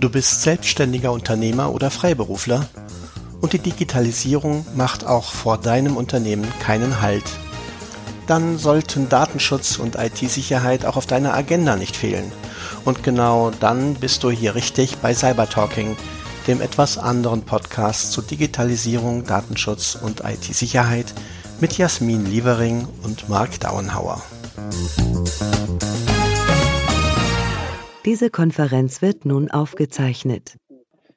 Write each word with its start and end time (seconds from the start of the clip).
Du 0.00 0.08
bist 0.08 0.42
selbstständiger 0.42 1.10
Unternehmer 1.10 1.72
oder 1.72 1.90
Freiberufler 1.90 2.68
und 3.40 3.52
die 3.52 3.58
Digitalisierung 3.58 4.64
macht 4.76 5.04
auch 5.04 5.32
vor 5.32 5.58
deinem 5.58 5.96
Unternehmen 5.96 6.46
keinen 6.60 7.00
Halt. 7.00 7.24
Dann 8.28 8.58
sollten 8.58 9.08
Datenschutz 9.08 9.76
und 9.76 9.96
IT-Sicherheit 9.96 10.84
auch 10.84 10.96
auf 10.96 11.06
deiner 11.06 11.34
Agenda 11.34 11.74
nicht 11.74 11.96
fehlen. 11.96 12.30
Und 12.84 13.02
genau 13.02 13.50
dann 13.58 13.94
bist 13.94 14.22
du 14.22 14.30
hier 14.30 14.54
richtig 14.54 14.98
bei 14.98 15.14
Cybertalking, 15.14 15.96
dem 16.46 16.60
etwas 16.60 16.96
anderen 16.96 17.42
Podcast 17.42 18.12
zu 18.12 18.22
Digitalisierung, 18.22 19.24
Datenschutz 19.24 19.98
und 20.00 20.22
IT-Sicherheit 20.24 21.12
mit 21.60 21.76
Jasmin 21.76 22.24
Lievering 22.24 22.86
und 23.02 23.28
Mark 23.28 23.58
Dauenhauer. 23.58 24.22
Diese 28.08 28.30
Konferenz 28.30 29.02
wird 29.02 29.26
nun 29.26 29.50
aufgezeichnet. 29.50 30.56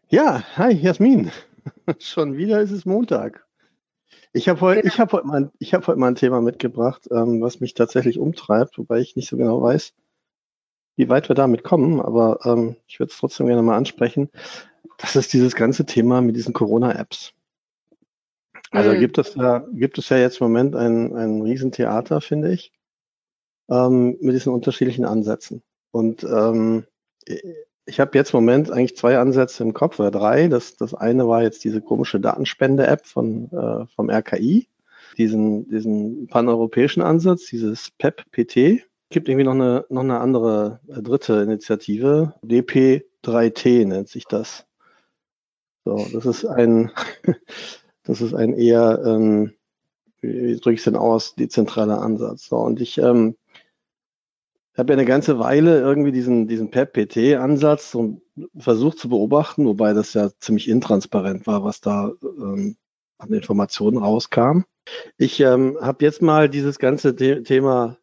Ja, 0.10 0.44
hi 0.58 0.74
Jasmin. 0.74 1.32
Schon 2.00 2.36
wieder 2.36 2.60
ist 2.60 2.72
es 2.72 2.86
Montag. 2.86 3.48
Ich 4.34 4.50
habe 4.50 4.60
heute, 4.60 4.82
genau. 4.82 4.98
hab 4.98 5.14
heute, 5.14 5.26
mal, 5.26 5.52
hab 5.62 5.88
heute 5.88 5.98
mal 5.98 6.10
ein 6.10 6.16
Thema 6.16 6.42
mitgebracht, 6.42 7.08
ähm, 7.10 7.40
was 7.40 7.62
mich 7.62 7.76
tatsächlich 7.76 8.20
umtreibt, 8.20 8.78
wobei 8.78 9.00
ich 9.00 9.16
nicht 9.16 9.30
so 9.30 9.38
genau 9.38 9.62
weiß, 9.62 9.94
wie 10.98 11.08
weit 11.08 11.30
wir 11.30 11.34
damit 11.34 11.64
kommen, 11.64 12.02
aber 12.02 12.40
ähm, 12.44 12.76
ich 12.90 13.00
würde 13.00 13.12
es 13.14 13.18
trotzdem 13.18 13.48
gerne 13.48 13.62
mal 13.62 13.78
ansprechen. 13.78 14.30
Das 14.98 15.16
ist 15.16 15.32
dieses 15.32 15.56
ganze 15.56 15.86
Thema 15.86 16.20
mit 16.20 16.36
diesen 16.36 16.54
Corona-Apps. 16.54 17.32
Also 18.72 18.92
mhm. 18.92 19.00
gibt 19.00 19.18
es 19.18 19.36
ja, 19.36 19.60
gibt 19.72 19.98
es 19.98 20.10
ja 20.10 20.18
jetzt 20.18 20.42
im 20.42 20.48
Moment 20.48 20.76
ein, 20.76 21.16
ein 21.16 21.42
Riesentheater, 21.42 22.20
finde 22.20 22.52
ich, 22.52 22.74
ähm, 23.70 24.18
mit 24.20 24.36
diesen 24.36 24.52
unterschiedlichen 24.52 25.06
Ansätzen. 25.06 25.64
Und 25.92 26.24
ähm, 26.24 26.86
ich 27.86 28.00
habe 28.00 28.18
jetzt 28.18 28.34
im 28.34 28.40
Moment 28.40 28.72
eigentlich 28.72 28.96
zwei 28.96 29.18
Ansätze 29.18 29.64
im 29.64 29.74
Kopf 29.74 30.00
oder 30.00 30.12
drei. 30.12 30.48
Das, 30.48 30.76
das 30.78 30.94
eine 30.94 31.28
war 31.28 31.44
jetzt 31.44 31.64
diese 31.64 31.82
komische 31.82 32.20
Datenspende-App 32.20 33.06
von 33.06 33.52
äh, 33.52 33.86
vom 33.96 34.10
RKI, 34.10 34.68
diesen, 35.18 35.68
diesen 35.70 36.28
paneuropäischen 36.28 37.02
Ansatz, 37.02 37.46
dieses 37.46 37.92
PEP-PT. 37.92 38.86
Gibt 39.10 39.28
irgendwie 39.28 39.44
noch 39.44 39.54
eine, 39.54 39.86
noch 39.90 40.04
eine 40.04 40.20
andere 40.20 40.80
äh, 40.88 41.02
dritte 41.02 41.42
Initiative, 41.42 42.34
DP3T 42.46 43.86
nennt 43.86 44.08
sich 44.08 44.26
das. 44.26 44.66
So, 45.84 46.06
das 46.14 46.26
ist 46.26 46.46
ein, 46.46 46.92
das 48.04 48.22
ist 48.22 48.34
ein 48.34 48.54
eher, 48.54 49.02
ähm, 49.06 49.54
wie 50.22 50.56
drücke 50.56 50.76
ich 50.76 50.82
es 50.82 50.86
denn 50.86 50.96
aus, 50.96 51.36
dezentraler 51.36 52.02
Ansatz. 52.02 52.48
So, 52.48 52.58
und 52.58 52.80
ich 52.80 53.00
ähm, 53.00 53.36
ich 54.74 54.80
habe 54.80 54.94
ja 54.94 55.00
eine 55.00 55.08
ganze 55.08 55.38
Weile 55.38 55.82
irgendwie 55.82 56.14
diesen, 56.14 56.48
diesen 56.48 56.72
PEP-PT-Ansatz 56.72 57.92
so 57.92 58.22
versucht 58.58 59.00
zu 59.00 59.10
beobachten, 59.10 59.66
wobei 59.66 59.94
das 59.94 60.14
ja 60.14 60.30
ziemlich 60.40 60.70
intransparent 60.70 61.46
war, 61.46 61.64
was 61.64 61.82
da 61.82 62.12
ähm, 62.24 62.78
an 63.18 63.34
Informationen 63.34 63.98
rauskam. 63.98 64.62
Ich 65.18 65.42
ähm, 65.42 65.78
habe 65.82 66.06
jetzt 66.06 66.22
mal 66.22 66.50
dieses 66.50 66.80
ganze 66.80 67.14
The 67.18 67.44
Thema 67.44 67.98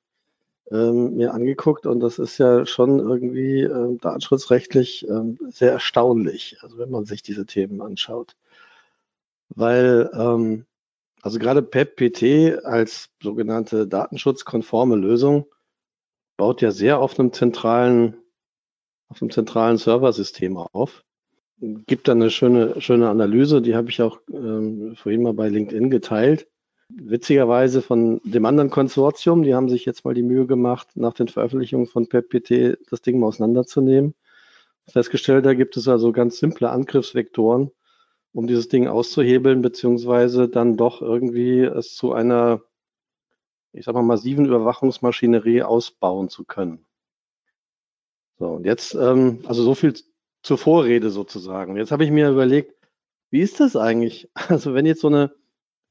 ähm, 0.71 1.17
mir 1.17 1.33
angeguckt 1.33 1.87
und 1.87 2.01
das 2.01 2.19
ist 2.19 2.37
ja 2.37 2.67
schon 2.67 2.99
irgendwie 2.99 3.63
äh, 3.63 3.97
datenschutzrechtlich 3.99 5.09
äh, 5.09 5.37
sehr 5.51 5.73
erstaunlich, 5.73 6.59
also 6.61 6.77
wenn 6.77 6.91
man 6.91 7.07
sich 7.07 7.23
diese 7.23 7.47
Themen 7.47 7.81
anschaut. 7.81 8.37
Weil 9.49 10.11
ähm, 10.13 10.67
also 11.23 11.39
gerade 11.39 11.63
PEP-PT 11.63 12.65
als 12.65 13.09
sogenannte 13.23 13.89
datenschutzkonforme 13.89 14.97
Lösung 14.97 15.47
baut 16.39 16.63
ja 16.63 16.71
sehr 16.71 17.01
auf 17.01 17.21
einem 17.21 17.35
zentralen, 17.35 18.17
auf 19.09 19.21
einem 19.21 19.31
zentralen 19.31 19.77
Serversystem 19.77 20.57
auf. 20.57 21.05
Gibt 21.61 22.09
da 22.09 22.13
eine 22.13 22.31
schöne, 22.31 22.81
schöne 22.81 23.11
Analyse, 23.11 23.61
die 23.61 23.75
habe 23.75 23.91
ich 23.91 24.01
auch 24.01 24.21
ähm, 24.33 24.95
vorhin 24.97 25.23
mal 25.23 25.35
bei 25.35 25.49
LinkedIn 25.49 25.91
geteilt. 25.91 26.47
Witzigerweise 26.89 27.83
von 27.83 28.21
dem 28.25 28.47
anderen 28.47 28.71
Konsortium, 28.71 29.43
die 29.43 29.55
haben 29.55 29.69
sich 29.69 29.85
jetzt 29.85 30.05
mal 30.05 30.15
die 30.15 30.23
Mühe 30.23 30.47
gemacht, 30.47 30.89
nach 30.95 31.13
den 31.13 31.29
Veröffentlichungen 31.29 31.87
von 31.87 32.09
PEPT 32.09 32.79
das 32.91 33.03
Ding 33.03 33.19
mal 33.19 33.27
auseinanderzunehmen. 33.27 34.15
Festgestellt, 34.87 35.45
da 35.45 35.53
gibt 35.53 35.77
es 35.77 35.87
also 35.87 36.13
ganz 36.13 36.39
simple 36.39 36.71
Angriffsvektoren, 36.71 37.73
um 38.33 38.47
dieses 38.47 38.69
Ding 38.69 38.87
auszuhebeln, 38.87 39.61
beziehungsweise 39.61 40.49
dann 40.49 40.77
doch 40.77 41.03
irgendwie 41.03 41.61
es 41.61 41.95
zu 41.95 42.13
einer 42.13 42.63
ich 43.79 43.85
sag 43.85 43.95
mal, 43.95 44.03
massiven 44.03 44.47
Überwachungsmaschinerie 44.47 45.63
ausbauen 45.63 46.29
zu 46.29 46.45
können. 46.45 46.85
So, 48.39 48.47
und 48.47 48.67
jetzt, 48.67 48.95
ähm, 48.95 49.41
also 49.47 49.63
so 49.63 49.75
viel 49.75 49.95
zur 50.43 50.59
Vorrede 50.59 51.11
sozusagen. 51.11 51.77
Jetzt 51.77 51.91
habe 51.91 52.05
ich 52.05 52.11
mir 52.11 52.31
überlegt, 52.31 52.75
wie 53.31 53.41
ist 53.41 53.61
das 53.61 53.77
eigentlich? 53.77 54.31
Also 54.49 54.75
wenn 54.75 54.87
jetzt 54.87 55.01
so 55.01 55.09
eine, 55.09 55.33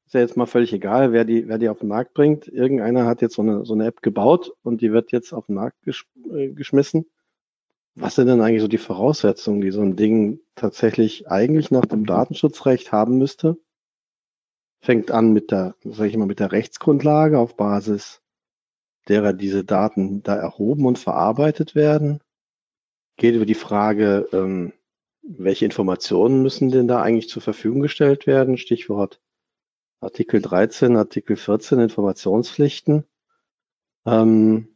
ist 0.05 0.13
ja 0.13 0.21
jetzt 0.21 0.37
mal 0.37 0.45
völlig 0.45 0.71
egal, 0.73 1.11
wer 1.11 1.25
die, 1.25 1.47
wer 1.47 1.57
die 1.57 1.69
auf 1.69 1.79
den 1.79 1.89
Markt 1.89 2.13
bringt. 2.13 2.47
Irgendeiner 2.47 3.05
hat 3.05 3.21
jetzt 3.21 3.35
so 3.35 3.41
eine, 3.41 3.65
so 3.65 3.73
eine 3.73 3.85
App 3.85 4.01
gebaut 4.01 4.53
und 4.63 4.81
die 4.81 4.91
wird 4.93 5.11
jetzt 5.11 5.33
auf 5.33 5.47
den 5.47 5.55
Markt 5.55 5.81
gesch 5.83 6.07
äh, 6.33 6.49
geschmissen. 6.49 7.05
Was 7.95 8.15
sind 8.15 8.27
denn 8.27 8.41
eigentlich 8.41 8.61
so 8.61 8.67
die 8.67 8.77
Voraussetzungen, 8.77 9.59
die 9.59 9.71
so 9.71 9.81
ein 9.81 9.95
Ding 9.95 10.39
tatsächlich 10.55 11.29
eigentlich 11.29 11.71
nach 11.71 11.85
dem 11.85 12.05
Datenschutzrecht 12.05 12.91
haben 12.91 13.17
müsste? 13.17 13.57
Fängt 14.87 15.11
an 15.11 15.33
mit 15.33 15.51
der, 15.51 15.75
sage 15.83 16.07
ich 16.07 16.15
mal, 16.15 16.27
mit 16.27 16.39
der 16.39 16.53
Rechtsgrundlage, 16.53 17.39
auf 17.39 17.57
Basis 17.57 18.21
derer 19.09 19.33
diese 19.33 19.65
Daten 19.65 20.23
da 20.23 20.33
erhoben 20.33 20.85
und 20.85 20.97
verarbeitet 20.97 21.75
werden. 21.75 22.21
Geht 23.17 23.35
über 23.35 23.45
die 23.45 23.53
Frage, 23.53 24.29
ähm, 24.31 24.71
welche 25.23 25.65
Informationen 25.65 26.41
müssen 26.41 26.71
denn 26.71 26.87
da 26.87 27.01
eigentlich 27.01 27.27
zur 27.27 27.41
Verfügung 27.41 27.81
gestellt 27.81 28.27
werden? 28.27 28.57
Stichwort 28.57 29.19
Artikel 29.99 30.41
13, 30.41 30.95
Artikel 30.95 31.35
14 31.35 31.81
Informationspflichten. 31.81 33.03
Ähm, 34.05 34.69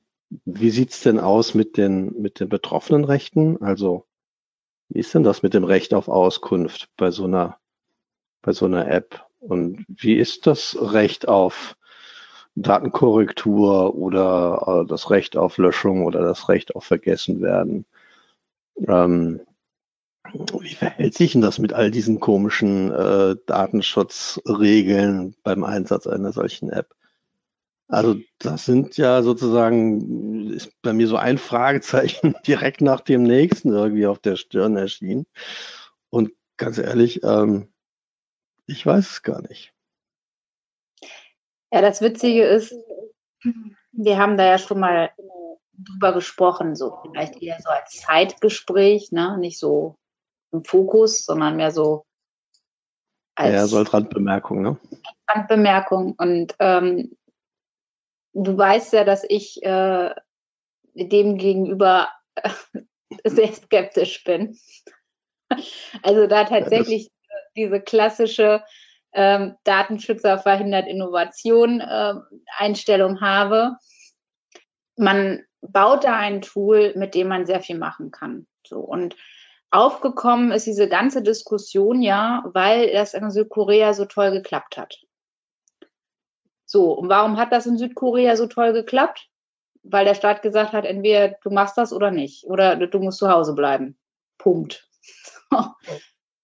wie 0.43 0.71
sieht's 0.71 1.03
denn 1.03 1.19
aus 1.19 1.53
mit 1.53 1.77
den, 1.77 2.21
mit 2.21 2.41
den 2.41 2.49
betroffenen 2.49 3.05
Rechten? 3.05 3.61
Also, 3.61 4.07
wie 4.89 4.99
ist 4.99 5.15
denn 5.15 5.23
das 5.23 5.41
mit 5.41 5.53
dem 5.53 5.63
Recht 5.63 5.93
auf 5.93 6.09
Auskunft 6.09 6.89
bei 6.97 7.11
so 7.11 7.23
einer, 7.23 7.61
bei 8.41 8.51
so 8.51 8.65
einer 8.65 8.91
App? 8.91 9.30
Und 9.41 9.85
wie 9.87 10.15
ist 10.15 10.45
das 10.45 10.77
Recht 10.79 11.27
auf 11.27 11.75
Datenkorrektur 12.55 13.95
oder 13.95 14.83
äh, 14.83 14.87
das 14.87 15.09
Recht 15.09 15.35
auf 15.35 15.57
Löschung 15.57 16.05
oder 16.05 16.21
das 16.21 16.47
Recht 16.47 16.75
auf 16.75 16.85
Vergessenwerden? 16.85 17.85
Ähm, 18.87 19.41
wie 20.59 20.75
verhält 20.75 21.15
sich 21.15 21.31
denn 21.31 21.41
das 21.41 21.57
mit 21.57 21.73
all 21.73 21.89
diesen 21.89 22.19
komischen 22.19 22.91
äh, 22.91 23.35
Datenschutzregeln 23.47 25.35
beim 25.43 25.63
Einsatz 25.63 26.05
einer 26.05 26.31
solchen 26.31 26.69
App? 26.69 26.93
Also 27.87 28.15
das 28.37 28.65
sind 28.65 28.95
ja 28.97 29.23
sozusagen, 29.23 30.51
ist 30.51 30.71
bei 30.83 30.93
mir 30.93 31.07
so 31.07 31.17
ein 31.17 31.39
Fragezeichen 31.39 32.35
direkt 32.47 32.81
nach 32.81 33.01
dem 33.01 33.23
nächsten 33.23 33.73
irgendwie 33.73 34.05
auf 34.05 34.19
der 34.19 34.35
Stirn 34.35 34.77
erschienen. 34.77 35.25
Und 36.11 36.31
ganz 36.57 36.77
ehrlich, 36.77 37.21
ähm, 37.23 37.67
ich 38.71 38.85
weiß 38.85 39.09
es 39.09 39.21
gar 39.21 39.41
nicht. 39.41 39.73
Ja, 41.71 41.81
das 41.81 42.01
Witzige 42.01 42.43
ist, 42.43 42.73
wir 43.91 44.17
haben 44.17 44.37
da 44.37 44.45
ja 44.45 44.57
schon 44.57 44.79
mal 44.79 45.11
drüber 45.73 46.13
gesprochen, 46.13 46.75
so 46.75 46.99
vielleicht 47.01 47.41
eher 47.41 47.59
so 47.61 47.69
als 47.69 47.91
Zeitgespräch, 47.91 49.11
ne? 49.11 49.37
nicht 49.37 49.59
so 49.59 49.97
im 50.51 50.63
Fokus, 50.63 51.25
sondern 51.25 51.55
mehr 51.55 51.71
so 51.71 52.05
als 53.35 53.53
ja, 53.53 53.67
so 53.67 53.77
als 53.77 53.93
Randbemerkung, 53.93 54.61
ne? 54.61 54.77
Randbemerkung. 55.27 56.13
Und 56.17 56.53
ähm, 56.59 57.15
du 58.33 58.57
weißt 58.57 58.93
ja, 58.93 59.05
dass 59.05 59.23
ich 59.27 59.63
äh, 59.63 60.13
dem 60.93 61.37
gegenüber 61.37 62.09
sehr 63.23 63.53
skeptisch 63.53 64.23
bin. 64.23 64.57
Also 66.03 66.27
da 66.27 66.43
tatsächlich 66.43 67.09
diese 67.55 67.81
klassische 67.81 68.63
ähm, 69.13 69.55
Datenschützer 69.63 70.39
verhindert 70.39 70.87
Innovation 70.87 71.81
äh, 71.81 72.13
Einstellung 72.57 73.21
habe. 73.21 73.75
Man 74.95 75.43
baut 75.61 76.03
da 76.03 76.15
ein 76.15 76.41
Tool, 76.41 76.93
mit 76.95 77.15
dem 77.15 77.27
man 77.27 77.45
sehr 77.45 77.61
viel 77.61 77.77
machen 77.77 78.11
kann. 78.11 78.47
So 78.65 78.79
und 78.79 79.15
aufgekommen 79.69 80.51
ist 80.51 80.67
diese 80.67 80.87
ganze 80.87 81.23
Diskussion 81.23 82.01
ja, 82.01 82.43
weil 82.53 82.91
das 82.91 83.13
in 83.13 83.31
Südkorea 83.31 83.93
so 83.93 84.05
toll 84.05 84.31
geklappt 84.31 84.77
hat. 84.77 84.97
So, 86.65 86.93
und 86.93 87.09
warum 87.09 87.37
hat 87.37 87.51
das 87.51 87.65
in 87.65 87.77
Südkorea 87.77 88.35
so 88.37 88.47
toll 88.47 88.73
geklappt? 88.73 89.27
Weil 89.83 90.05
der 90.05 90.15
Staat 90.15 90.41
gesagt 90.41 90.73
hat, 90.73 90.85
entweder 90.85 91.35
du 91.43 91.49
machst 91.49 91.77
das 91.77 91.91
oder 91.91 92.11
nicht, 92.11 92.45
oder 92.45 92.75
du 92.75 92.99
musst 92.99 93.17
zu 93.17 93.29
Hause 93.29 93.55
bleiben. 93.55 93.97
Punkt. 94.37 94.87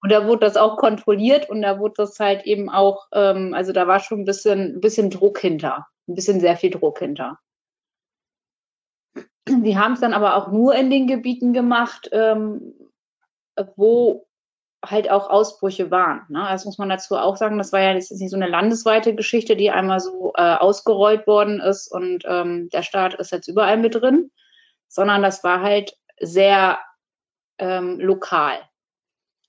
Und 0.07 0.11
da 0.13 0.25
wurde 0.25 0.45
das 0.45 0.55
auch 0.55 0.77
kontrolliert 0.77 1.49
und 1.49 1.61
da 1.61 1.79
wurde 1.79 1.95
das 1.97 2.17
halt 2.17 2.45
eben 2.45 2.69
auch, 2.69 3.07
ähm, 3.11 3.53
also 3.53 3.73
da 3.73 3.87
war 3.87 3.99
schon 3.99 4.21
ein 4.21 4.25
bisschen, 4.25 4.79
bisschen 4.79 5.09
Druck 5.09 5.37
hinter, 5.37 5.85
ein 6.07 6.15
bisschen 6.15 6.39
sehr 6.39 6.55
viel 6.55 6.69
Druck 6.69 6.99
hinter. 6.99 7.39
Sie 9.45 9.77
haben 9.77 9.91
es 9.91 9.99
dann 9.99 10.13
aber 10.13 10.37
auch 10.37 10.49
nur 10.49 10.75
in 10.75 10.89
den 10.89 11.07
Gebieten 11.07 11.51
gemacht, 11.51 12.07
ähm, 12.13 12.73
wo 13.75 14.25
halt 14.81 15.11
auch 15.11 15.29
Ausbrüche 15.29 15.91
waren. 15.91 16.21
Ne? 16.29 16.47
Das 16.51 16.63
muss 16.63 16.77
man 16.77 16.87
dazu 16.87 17.17
auch 17.17 17.35
sagen. 17.35 17.57
Das 17.57 17.73
war 17.73 17.81
ja 17.81 17.91
ist 17.91 18.09
nicht 18.09 18.31
so 18.31 18.37
eine 18.37 18.47
landesweite 18.47 19.13
Geschichte, 19.13 19.57
die 19.57 19.71
einmal 19.71 19.99
so 19.99 20.31
äh, 20.35 20.55
ausgerollt 20.55 21.27
worden 21.27 21.59
ist 21.59 21.91
und 21.91 22.23
ähm, 22.25 22.69
der 22.69 22.83
Staat 22.83 23.15
ist 23.15 23.33
jetzt 23.33 23.49
überall 23.49 23.75
mit 23.75 23.93
drin, 23.93 24.31
sondern 24.87 25.21
das 25.21 25.43
war 25.43 25.61
halt 25.61 25.97
sehr 26.17 26.79
ähm, 27.57 27.99
lokal. 27.99 28.59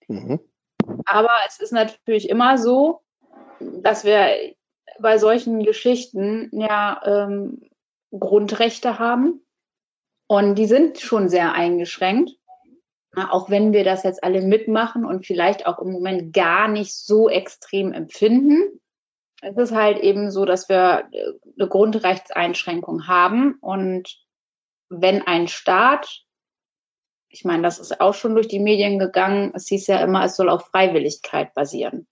Mhm. 0.09 0.41
Aber 1.09 1.31
es 1.47 1.59
ist 1.59 1.73
natürlich 1.73 2.29
immer 2.29 2.59
so, 2.59 3.01
dass 3.61 4.05
wir 4.05 4.55
bei 5.01 5.19
solchen 5.19 5.63
Geschichten 5.65 6.51
ja 6.53 7.01
ähm, 7.05 7.71
Grundrechte 8.11 8.99
haben 8.99 9.41
und 10.27 10.57
die 10.57 10.67
sind 10.67 10.99
schon 10.99 11.29
sehr 11.29 11.53
eingeschränkt. 11.53 12.33
Auch 13.17 13.51
wenn 13.51 13.73
wir 13.73 13.85
das 13.85 14.05
jetzt 14.05 14.23
alle 14.23 14.43
mitmachen 14.43 15.05
und 15.05 15.27
vielleicht 15.27 15.67
auch 15.67 15.79
im 15.81 15.91
Moment 15.91 16.33
gar 16.33 16.69
nicht 16.69 16.95
so 16.95 17.29
extrem 17.29 17.93
empfinden, 17.93 18.81
es 19.41 19.57
ist 19.57 19.73
halt 19.73 19.99
eben 19.99 20.31
so, 20.31 20.45
dass 20.45 20.69
wir 20.69 21.09
äh, 21.13 21.33
eine 21.59 21.69
Grundrechtseinschränkung 21.69 23.07
haben. 23.07 23.55
Und 23.61 24.19
wenn 24.89 25.27
ein 25.27 25.49
Staat, 25.49 26.25
ich 27.31 27.45
meine, 27.45 27.63
das 27.63 27.79
ist 27.79 28.01
auch 28.01 28.15
schon 28.15 28.35
durch 28.35 28.49
die 28.49 28.59
Medien 28.59 28.99
gegangen, 28.99 29.53
es 29.55 29.69
hieß 29.69 29.87
ja 29.89 30.03
immer, 30.03 30.25
es 30.25 30.37
soll 30.37 30.49
auf 30.49 30.67
Freiwilligkeit 30.67 31.55
basieren. 31.55 32.07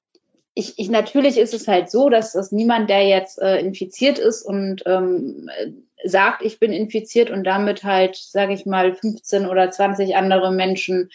Ich, 0.54 0.78
ich 0.78 0.88
natürlich 0.88 1.36
ist 1.38 1.54
es 1.54 1.68
halt 1.68 1.90
so, 1.90 2.08
dass 2.08 2.32
das 2.32 2.52
niemand, 2.52 2.88
der 2.88 3.06
jetzt 3.06 3.40
äh, 3.40 3.58
infiziert 3.58 4.18
ist 4.18 4.42
und 4.42 4.82
ähm, 4.86 5.50
sagt, 6.04 6.42
ich 6.42 6.58
bin 6.58 6.72
infiziert 6.72 7.30
und 7.30 7.44
damit 7.44 7.84
halt, 7.84 8.16
sage 8.16 8.54
ich 8.54 8.64
mal, 8.66 8.94
15 8.94 9.46
oder 9.46 9.70
20 9.70 10.16
andere 10.16 10.52
Menschen 10.52 11.10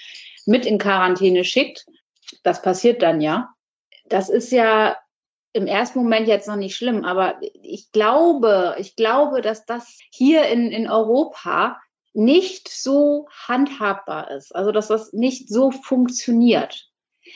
mit 0.46 0.66
in 0.66 0.78
Quarantäne 0.78 1.44
schickt. 1.44 1.86
Das 2.44 2.62
passiert 2.62 3.02
dann 3.02 3.22
ja. 3.22 3.50
Das 4.10 4.30
ist 4.30 4.52
ja 4.52 4.98
im 5.54 5.68
ersten 5.68 6.00
Moment 6.00 6.28
jetzt 6.28 6.48
noch 6.48 6.56
nicht 6.56 6.76
schlimm, 6.76 7.04
aber 7.04 7.36
ich 7.62 7.92
glaube, 7.92 8.76
ich 8.78 8.96
glaube, 8.96 9.42
dass 9.42 9.66
das 9.66 10.00
hier 10.10 10.46
in, 10.48 10.72
in 10.72 10.90
Europa 10.90 11.78
nicht 12.14 12.70
so 12.70 13.28
handhabbar 13.48 14.32
ist. 14.32 14.56
Also, 14.56 14.72
dass 14.72 14.88
das 14.88 15.14
nicht 15.14 15.50
so 15.50 15.72
funktioniert. 15.72 16.88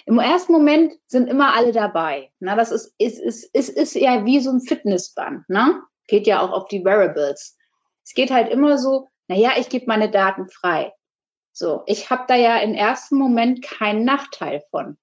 Im 0.06 0.19
ersten 0.19 0.51
Moment 0.51 0.94
sind 1.07 1.27
immer 1.27 1.54
alle 1.56 1.72
dabei. 1.72 2.31
Na, 2.39 2.56
das 2.56 2.72
ist, 2.72 2.94
ist, 2.98 3.19
ist, 3.19 3.44
ist, 3.56 3.69
ist 3.69 3.95
ja 3.95 4.25
wie 4.25 4.39
so 4.39 4.51
ein 4.51 4.62
Fitnessband. 4.62 5.48
Ne? 5.50 5.81
geht 6.07 6.27
ja 6.27 6.42
auch 6.42 6.51
auf 6.51 6.68
die 6.68 6.83
Wearables. 6.83 7.57
Es 8.04 8.13
geht 8.13 8.31
halt 8.31 8.51
immer 8.51 8.77
so, 8.77 9.10
naja, 9.27 9.54
ich 9.57 9.69
gebe 9.69 9.86
meine 9.88 10.10
Daten 10.10 10.48
frei. 10.48 10.94
So, 11.51 11.83
ich 11.86 12.10
habe 12.10 12.25
da 12.27 12.36
ja 12.36 12.57
im 12.57 12.74
ersten 12.74 13.18
Moment 13.18 13.63
keinen 13.63 14.04
Nachteil 14.04 14.63
von. 14.69 14.98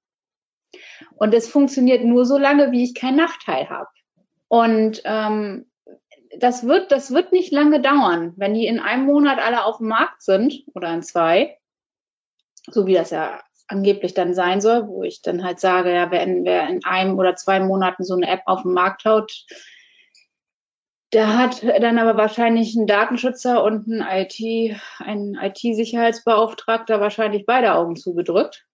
Und 1.17 1.35
es 1.35 1.49
funktioniert 1.49 2.05
nur 2.05 2.25
so 2.25 2.39
lange, 2.39 2.73
wie 2.73 2.85
ich 2.85 2.95
keinen 2.95 3.17
Nachteil 3.17 3.69
habe. 3.69 3.89
Und 4.49 5.03
ähm, 5.05 5.71
das 6.43 6.67
wird, 6.67 6.91
das 6.91 7.13
wird 7.13 7.31
nicht 7.31 7.53
lange 7.53 7.81
dauern, 7.81 8.33
wenn 8.37 8.55
die 8.55 8.67
in 8.67 8.81
einem 8.81 9.07
Monat 9.07 9.39
alle 9.39 9.65
auf 9.65 9.79
dem 9.79 9.87
Markt 9.87 10.23
sind 10.23 10.65
oder 10.75 10.93
in 10.93 11.03
zwei, 11.03 11.57
so 12.69 12.87
wie 12.87 12.95
das 12.95 13.11
ja 13.11 13.41
angeblich 13.69 14.13
dann 14.15 14.35
sein 14.35 14.61
soll, 14.61 14.89
wo 14.89 15.05
ich 15.05 15.23
dann 15.23 15.45
halt 15.45 15.61
sage, 15.61 15.95
ja, 15.95 16.11
wenn 16.11 16.45
wer 16.45 16.69
in 16.69 16.85
einem 16.85 17.17
oder 17.17 17.37
zwei 17.37 17.61
Monaten 17.61 18.03
so 18.03 18.15
eine 18.15 18.29
App 18.29 18.43
auf 18.47 18.63
den 18.63 18.73
Markt 18.73 19.05
haut, 19.05 19.47
da 21.11 21.39
hat 21.39 21.63
dann 21.63 21.99
aber 21.99 22.17
wahrscheinlich 22.17 22.75
ein 22.75 22.89
Datenschützer 22.89 23.63
und 23.63 23.87
ein 23.87 24.01
IT, 24.01 24.77
ein 24.99 25.39
IT-Sicherheitsbeauftragter 25.41 27.01
wahrscheinlich 27.01 27.47
beide 27.47 27.75
Augen 27.75 27.95
zugedrückt. 27.95 28.67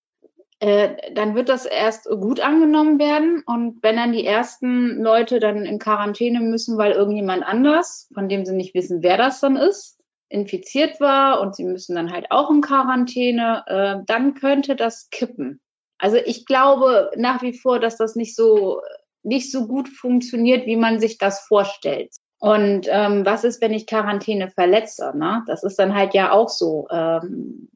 Äh, 0.60 1.12
dann 1.14 1.36
wird 1.36 1.48
das 1.48 1.66
erst 1.66 2.06
gut 2.06 2.40
angenommen 2.40 2.98
werden 2.98 3.44
und 3.46 3.80
wenn 3.82 3.94
dann 3.94 4.12
die 4.12 4.26
ersten 4.26 5.00
Leute 5.00 5.38
dann 5.38 5.64
in 5.64 5.78
Quarantäne 5.78 6.40
müssen, 6.40 6.76
weil 6.76 6.92
irgendjemand 6.92 7.44
anders, 7.44 8.10
von 8.12 8.28
dem 8.28 8.44
sie 8.44 8.56
nicht 8.56 8.74
wissen, 8.74 9.02
wer 9.02 9.16
das 9.16 9.38
dann 9.40 9.56
ist, 9.56 9.98
infiziert 10.28 11.00
war 11.00 11.40
und 11.40 11.54
sie 11.54 11.64
müssen 11.64 11.94
dann 11.94 12.12
halt 12.12 12.30
auch 12.30 12.50
in 12.50 12.60
Quarantäne, 12.60 13.62
äh, 13.66 14.04
dann 14.06 14.34
könnte 14.34 14.74
das 14.74 15.10
kippen. 15.10 15.60
Also 15.96 16.16
ich 16.16 16.44
glaube 16.44 17.12
nach 17.16 17.40
wie 17.42 17.56
vor, 17.56 17.78
dass 17.78 17.96
das 17.96 18.16
nicht 18.16 18.34
so 18.34 18.80
nicht 19.22 19.52
so 19.52 19.66
gut 19.66 19.88
funktioniert, 19.88 20.66
wie 20.66 20.76
man 20.76 21.00
sich 21.00 21.18
das 21.18 21.40
vorstellt. 21.40 22.10
Und 22.40 22.86
ähm, 22.88 23.24
was 23.26 23.44
ist, 23.44 23.60
wenn 23.60 23.72
ich 23.72 23.86
Quarantäne 23.86 24.50
verletze? 24.50 25.12
Ne? 25.16 25.42
Das 25.46 25.64
ist 25.64 25.78
dann 25.78 25.94
halt 25.94 26.14
ja 26.14 26.30
auch 26.32 26.48
so. 26.48 26.86
Ähm, 26.90 27.68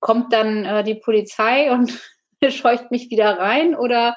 kommt 0.00 0.32
dann 0.32 0.64
äh, 0.64 0.84
die 0.84 0.94
Polizei 0.94 1.72
und 1.72 2.00
scheucht 2.50 2.90
mich 2.90 3.10
wieder 3.10 3.38
rein 3.38 3.74
oder 3.74 4.16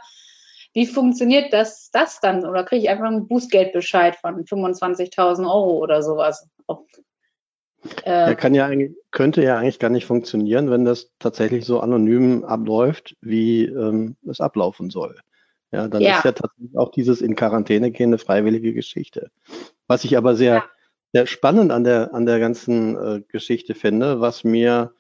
wie 0.74 0.86
funktioniert 0.86 1.52
das, 1.52 1.90
das 1.92 2.20
dann? 2.20 2.46
Oder 2.46 2.64
kriege 2.64 2.84
ich 2.84 2.90
einfach 2.90 3.06
einen 3.06 3.28
Bußgeldbescheid 3.28 4.16
von 4.16 4.46
25.000 4.46 5.46
Euro 5.46 5.78
oder 5.78 6.04
sowas? 6.04 6.48
Auf, 6.68 6.86
äh, 8.04 8.36
kann 8.36 8.54
ja 8.54 8.70
könnte 9.12 9.42
ja 9.42 9.58
eigentlich 9.58 9.80
gar 9.80 9.90
nicht 9.90 10.06
funktionieren, 10.06 10.70
wenn 10.70 10.86
das 10.86 11.12
tatsächlich 11.18 11.66
so 11.66 11.80
anonym 11.80 12.44
abläuft, 12.44 13.16
wie 13.22 13.66
ähm, 13.66 14.16
es 14.28 14.42
ablaufen 14.42 14.90
soll. 14.90 15.16
Ja, 15.72 15.88
dann 15.88 16.02
ja. 16.02 16.18
ist 16.18 16.26
ja 16.26 16.32
tatsächlich 16.32 16.78
auch 16.78 16.92
dieses 16.92 17.22
in 17.22 17.36
Quarantäne 17.36 17.92
gehen 17.92 18.10
eine 18.10 18.18
freiwillige 18.18 18.74
Geschichte. 18.74 19.32
Was 19.88 20.04
ich 20.04 20.18
aber 20.18 20.36
sehr, 20.36 20.56
ja. 20.56 20.66
sehr 21.14 21.28
spannend 21.28 21.72
an 21.72 21.84
der, 21.84 22.14
an 22.14 22.26
der 22.26 22.40
ganzen 22.40 22.96
äh, 22.96 23.22
Geschichte 23.28 23.76
finde, 23.76 24.20
was 24.20 24.44
mir 24.44 24.94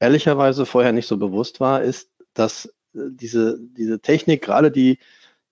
ehrlicherweise 0.00 0.66
vorher 0.66 0.92
nicht 0.92 1.06
so 1.06 1.16
bewusst 1.16 1.60
war, 1.60 1.82
ist, 1.82 2.10
dass 2.34 2.66
äh, 2.94 3.00
diese, 3.10 3.58
diese 3.60 4.00
Technik, 4.00 4.42
gerade 4.42 4.70
die, 4.70 4.98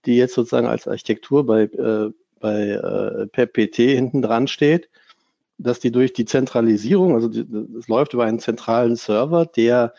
die 0.06 0.16
jetzt 0.16 0.34
sozusagen 0.34 0.66
als 0.66 0.88
Architektur 0.88 1.46
bei, 1.46 1.62
äh, 1.62 2.10
bei 2.40 2.68
äh, 2.70 3.26
PPT 3.26 3.76
hinten 3.76 4.22
dran 4.22 4.48
steht, 4.48 4.88
dass 5.58 5.78
die 5.78 5.92
durch 5.92 6.12
die 6.14 6.24
Zentralisierung, 6.24 7.14
also 7.14 7.28
es 7.78 7.88
läuft 7.88 8.14
über 8.14 8.24
einen 8.24 8.38
zentralen 8.38 8.96
Server, 8.96 9.44
der 9.44 9.92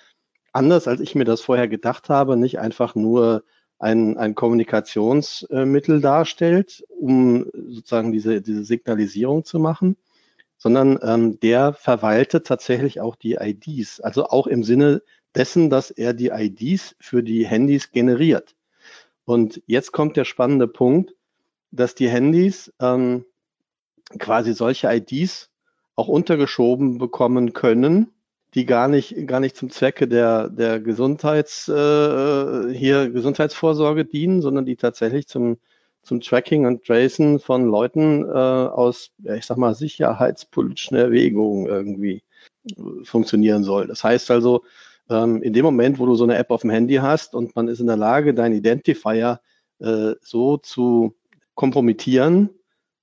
anders 0.54 0.88
als 0.88 1.02
ich 1.02 1.16
mir 1.16 1.24
das 1.24 1.42
vorher 1.42 1.68
gedacht 1.68 2.10
habe, 2.10 2.36
nicht 2.36 2.60
einfach 2.60 2.96
nur 2.96 3.44
ein, 3.80 4.18
ein 4.18 4.36
Kommunikationsmittel 4.36 6.02
darstellt, 6.02 6.84
um 6.90 7.46
sozusagen 7.54 8.12
diese, 8.12 8.42
diese 8.42 8.64
Signalisierung 8.64 9.44
zu 9.44 9.60
machen, 9.60 9.98
sondern 10.58 11.00
ähm, 11.02 11.40
der 11.40 11.74
verwaltet 11.74 12.46
tatsächlich 12.46 13.02
auch 13.02 13.16
die 13.16 13.38
IDs, 13.40 14.00
also 14.00 14.26
auch 14.26 14.46
im 14.46 14.64
Sinne 14.64 15.02
dessen, 15.36 15.70
dass 15.70 15.92
er 15.92 16.14
die 16.14 16.30
IDs 16.30 16.96
für 17.00 17.24
die 17.24 17.46
Handys 17.46 17.92
generiert. 17.92 18.56
Und 19.26 19.62
jetzt 19.66 19.92
kommt 19.92 20.18
der 20.18 20.26
spannende 20.26 20.68
Punkt, 20.68 21.14
dass 21.72 21.96
die 21.96 22.10
Handys 22.10 22.74
ähm, 22.80 23.26
quasi 24.20 24.54
solche 24.54 24.92
IDs 24.92 25.50
auch 25.96 26.08
untergeschoben 26.08 26.98
bekommen 26.98 27.54
können, 27.54 28.12
die 28.54 28.66
gar 28.66 28.88
nicht, 28.88 29.28
gar 29.28 29.40
nicht 29.40 29.56
zum 29.56 29.70
Zwecke 29.70 30.08
der, 30.08 30.50
der 30.50 30.80
Gesundheits, 30.80 31.70
äh, 31.70 32.74
hier 32.74 33.10
Gesundheitsvorsorge 33.10 34.04
dienen, 34.04 34.42
sondern 34.42 34.66
die 34.66 34.76
tatsächlich 34.76 35.28
zum, 35.28 35.58
zum 36.04 36.20
Tracking 36.20 36.66
und 36.66 36.84
Tracen 36.86 37.40
von 37.40 37.66
Leuten 37.66 38.26
äh, 38.26 38.30
aus, 38.30 39.12
ja, 39.20 39.36
ich 39.36 39.46
sag 39.46 39.58
mal, 39.58 39.74
sicherheitspolitischen 39.74 40.98
Erwägungen 40.98 41.68
irgendwie 41.68 42.24
funktionieren 43.04 43.64
soll. 43.64 43.88
Das 43.88 44.04
heißt 44.04 44.30
also, 44.32 44.64
ähm, 45.12 45.44
in 45.44 45.54
dem 45.54 45.66
Moment, 45.66 46.00
wo 46.00 46.06
du 46.06 46.16
so 46.16 46.24
eine 46.24 46.38
App 46.38 46.50
auf 46.50 46.62
dem 46.62 46.70
Handy 46.70 46.96
hast 46.96 47.36
und 47.36 47.56
man 47.56 47.68
ist 47.68 47.80
in 47.80 47.88
der 47.88 47.98
Lage, 47.98 48.34
deinen 48.34 48.56
Identifier 48.56 49.42
äh, 49.80 50.14
so 50.22 50.58
zu 50.58 51.16
kompromittieren, 51.54 52.50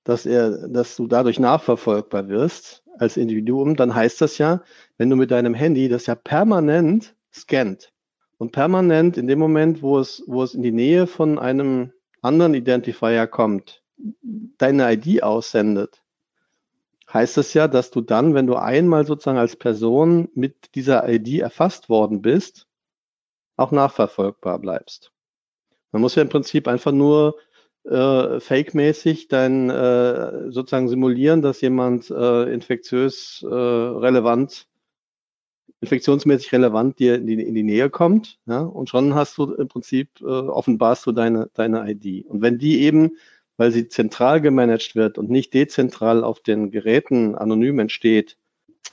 dass 0.03 0.25
er, 0.25 0.67
dass 0.67 0.95
du 0.95 1.07
dadurch 1.07 1.39
nachverfolgbar 1.39 2.27
wirst 2.27 2.83
als 2.97 3.15
Individuum, 3.15 3.75
dann 3.75 3.93
heißt 3.93 4.21
das 4.21 4.37
ja, 4.39 4.63
wenn 4.97 5.09
du 5.09 5.15
mit 5.15 5.31
deinem 5.31 5.53
Handy 5.53 5.87
das 5.87 6.07
ja 6.07 6.15
permanent 6.15 7.15
scannt 7.33 7.93
und 8.37 8.51
permanent 8.51 9.17
in 9.17 9.27
dem 9.27 9.39
Moment, 9.39 9.81
wo 9.81 9.99
es, 9.99 10.23
wo 10.25 10.43
es 10.43 10.55
in 10.55 10.63
die 10.63 10.71
Nähe 10.71 11.07
von 11.07 11.37
einem 11.37 11.93
anderen 12.21 12.55
Identifier 12.55 13.27
kommt, 13.27 13.83
deine 14.57 14.91
ID 14.93 15.23
aussendet, 15.23 16.01
heißt 17.13 17.37
das 17.37 17.53
ja, 17.53 17.67
dass 17.67 17.91
du 17.91 18.01
dann, 18.01 18.33
wenn 18.33 18.47
du 18.47 18.55
einmal 18.55 19.05
sozusagen 19.05 19.37
als 19.37 19.55
Person 19.55 20.29
mit 20.33 20.75
dieser 20.75 21.07
ID 21.09 21.39
erfasst 21.39 21.89
worden 21.89 22.21
bist, 22.21 22.67
auch 23.57 23.71
nachverfolgbar 23.71 24.59
bleibst. 24.59 25.11
Man 25.91 26.01
muss 26.01 26.15
ja 26.15 26.21
im 26.21 26.29
Prinzip 26.29 26.67
einfach 26.67 26.91
nur 26.91 27.35
äh, 27.83 28.39
fake-mäßig 28.39 29.27
dann 29.27 29.69
äh, 29.69 30.51
sozusagen 30.51 30.87
simulieren, 30.87 31.41
dass 31.41 31.61
jemand 31.61 32.09
äh, 32.09 32.53
infektiös 32.53 33.43
äh, 33.43 33.53
relevant, 33.53 34.67
infektionsmäßig 35.81 36.51
relevant 36.51 36.99
dir 36.99 37.15
in 37.15 37.25
die, 37.25 37.41
in 37.41 37.55
die 37.55 37.63
Nähe 37.63 37.89
kommt, 37.89 38.37
ja, 38.45 38.61
und 38.61 38.89
schon 38.89 39.15
hast 39.15 39.37
du 39.37 39.53
im 39.53 39.67
Prinzip 39.67 40.21
äh, 40.21 40.25
offenbarst 40.25 41.05
du 41.05 41.11
deine, 41.11 41.49
deine 41.53 41.89
ID. 41.89 42.25
Und 42.27 42.41
wenn 42.41 42.59
die 42.59 42.81
eben, 42.81 43.17
weil 43.59 43.71
sie 43.71 43.89
zentral 43.89 44.39
gemanagt 44.39 44.95
wird 44.95 45.17
und 45.17 45.29
nicht 45.29 45.53
dezentral 45.53 46.23
auf 46.23 46.39
den 46.39 46.71
Geräten 46.71 47.35
anonym 47.35 47.79
entsteht, 47.79 48.37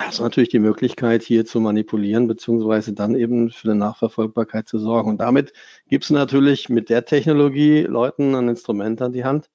hast 0.00 0.18
du 0.18 0.24
natürlich 0.24 0.48
die 0.48 0.58
Möglichkeit, 0.58 1.22
hier 1.22 1.46
zu 1.46 1.60
manipulieren, 1.60 2.26
beziehungsweise 2.26 2.92
dann 2.92 3.14
eben 3.14 3.50
für 3.50 3.70
eine 3.70 3.78
Nachverfolgbarkeit 3.78 4.68
zu 4.68 4.80
sorgen. 4.80 5.10
Und 5.10 5.18
damit 5.18 5.52
gibst 5.88 6.10
du 6.10 6.14
natürlich 6.14 6.68
mit 6.68 6.90
der 6.90 7.04
Technologie 7.04 7.82
Leuten 7.82 8.34
ein 8.34 8.48
Instrument 8.48 9.00
an 9.00 9.12
die 9.12 9.24
Hand, 9.24 9.50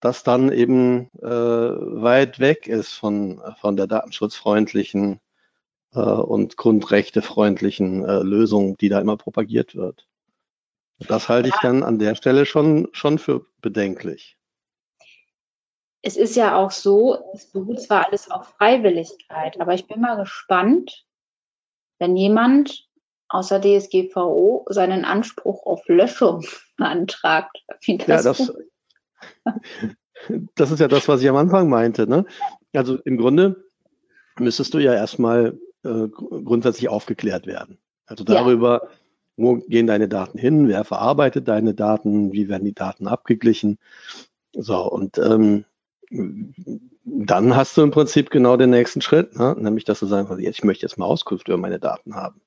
das 0.00 0.24
dann 0.24 0.50
eben 0.50 1.10
äh, 1.22 1.28
weit 1.28 2.40
weg 2.40 2.66
ist 2.66 2.94
von, 2.94 3.40
von 3.60 3.76
der 3.76 3.86
datenschutzfreundlichen 3.86 5.20
äh, 5.94 6.00
und 6.00 6.56
grundrechtefreundlichen 6.56 8.04
äh, 8.04 8.18
Lösung, 8.22 8.76
die 8.78 8.88
da 8.88 9.00
immer 9.00 9.16
propagiert 9.16 9.76
wird. 9.76 10.08
Das 11.06 11.28
halte 11.28 11.48
ich 11.48 11.54
dann 11.62 11.82
an 11.82 11.98
der 11.98 12.14
Stelle 12.14 12.44
schon, 12.44 12.88
schon 12.92 13.18
für 13.18 13.46
bedenklich. 13.60 14.36
Es 16.02 16.16
ist 16.16 16.36
ja 16.36 16.56
auch 16.56 16.70
so, 16.70 17.18
es 17.34 17.50
beruht 17.50 17.80
zwar 17.80 18.06
alles 18.06 18.30
auf 18.30 18.48
Freiwilligkeit, 18.58 19.60
aber 19.60 19.74
ich 19.74 19.86
bin 19.86 20.00
mal 20.00 20.16
gespannt, 20.16 21.06
wenn 21.98 22.16
jemand 22.16 22.88
außer 23.28 23.60
DSGVO 23.60 24.66
seinen 24.70 25.04
Anspruch 25.04 25.66
auf 25.66 25.86
Löschung 25.86 26.44
beantragt. 26.76 27.56
Wie 27.82 27.98
das, 27.98 28.06
ja, 28.08 28.22
das, 28.22 28.52
das 30.54 30.70
ist 30.70 30.80
ja 30.80 30.88
das, 30.88 31.08
was 31.08 31.22
ich 31.22 31.28
am 31.28 31.36
Anfang 31.36 31.68
meinte. 31.68 32.06
Ne? 32.08 32.24
Also 32.72 32.96
im 33.04 33.18
Grunde 33.18 33.64
müsstest 34.38 34.74
du 34.74 34.78
ja 34.78 34.94
erstmal 34.94 35.58
äh, 35.84 36.08
grundsätzlich 36.08 36.88
aufgeklärt 36.88 37.46
werden. 37.46 37.78
Also 38.06 38.24
darüber, 38.24 38.82
ja. 38.84 38.90
Wo 39.38 39.56
gehen 39.56 39.86
deine 39.86 40.08
Daten 40.08 40.36
hin, 40.36 40.68
wer 40.68 40.84
verarbeitet 40.84 41.48
deine 41.48 41.72
Daten, 41.72 42.32
wie 42.32 42.48
werden 42.48 42.64
die 42.64 42.74
Daten 42.74 43.06
abgeglichen. 43.06 43.78
So, 44.52 44.90
und 44.90 45.16
ähm, 45.18 45.64
dann 46.10 47.54
hast 47.56 47.76
du 47.76 47.82
im 47.82 47.90
Prinzip 47.90 48.30
genau 48.30 48.56
den 48.56 48.70
nächsten 48.70 49.00
Schritt, 49.00 49.36
ne? 49.38 49.56
nämlich 49.58 49.84
dass 49.84 50.00
du 50.00 50.06
sagen 50.06 50.26
kannst, 50.26 50.42
ich 50.42 50.64
möchte 50.64 50.84
jetzt 50.84 50.98
mal 50.98 51.06
Auskunft 51.06 51.48
über 51.48 51.56
meine 51.56 51.78
Daten 51.78 52.14
haben. 52.14 52.40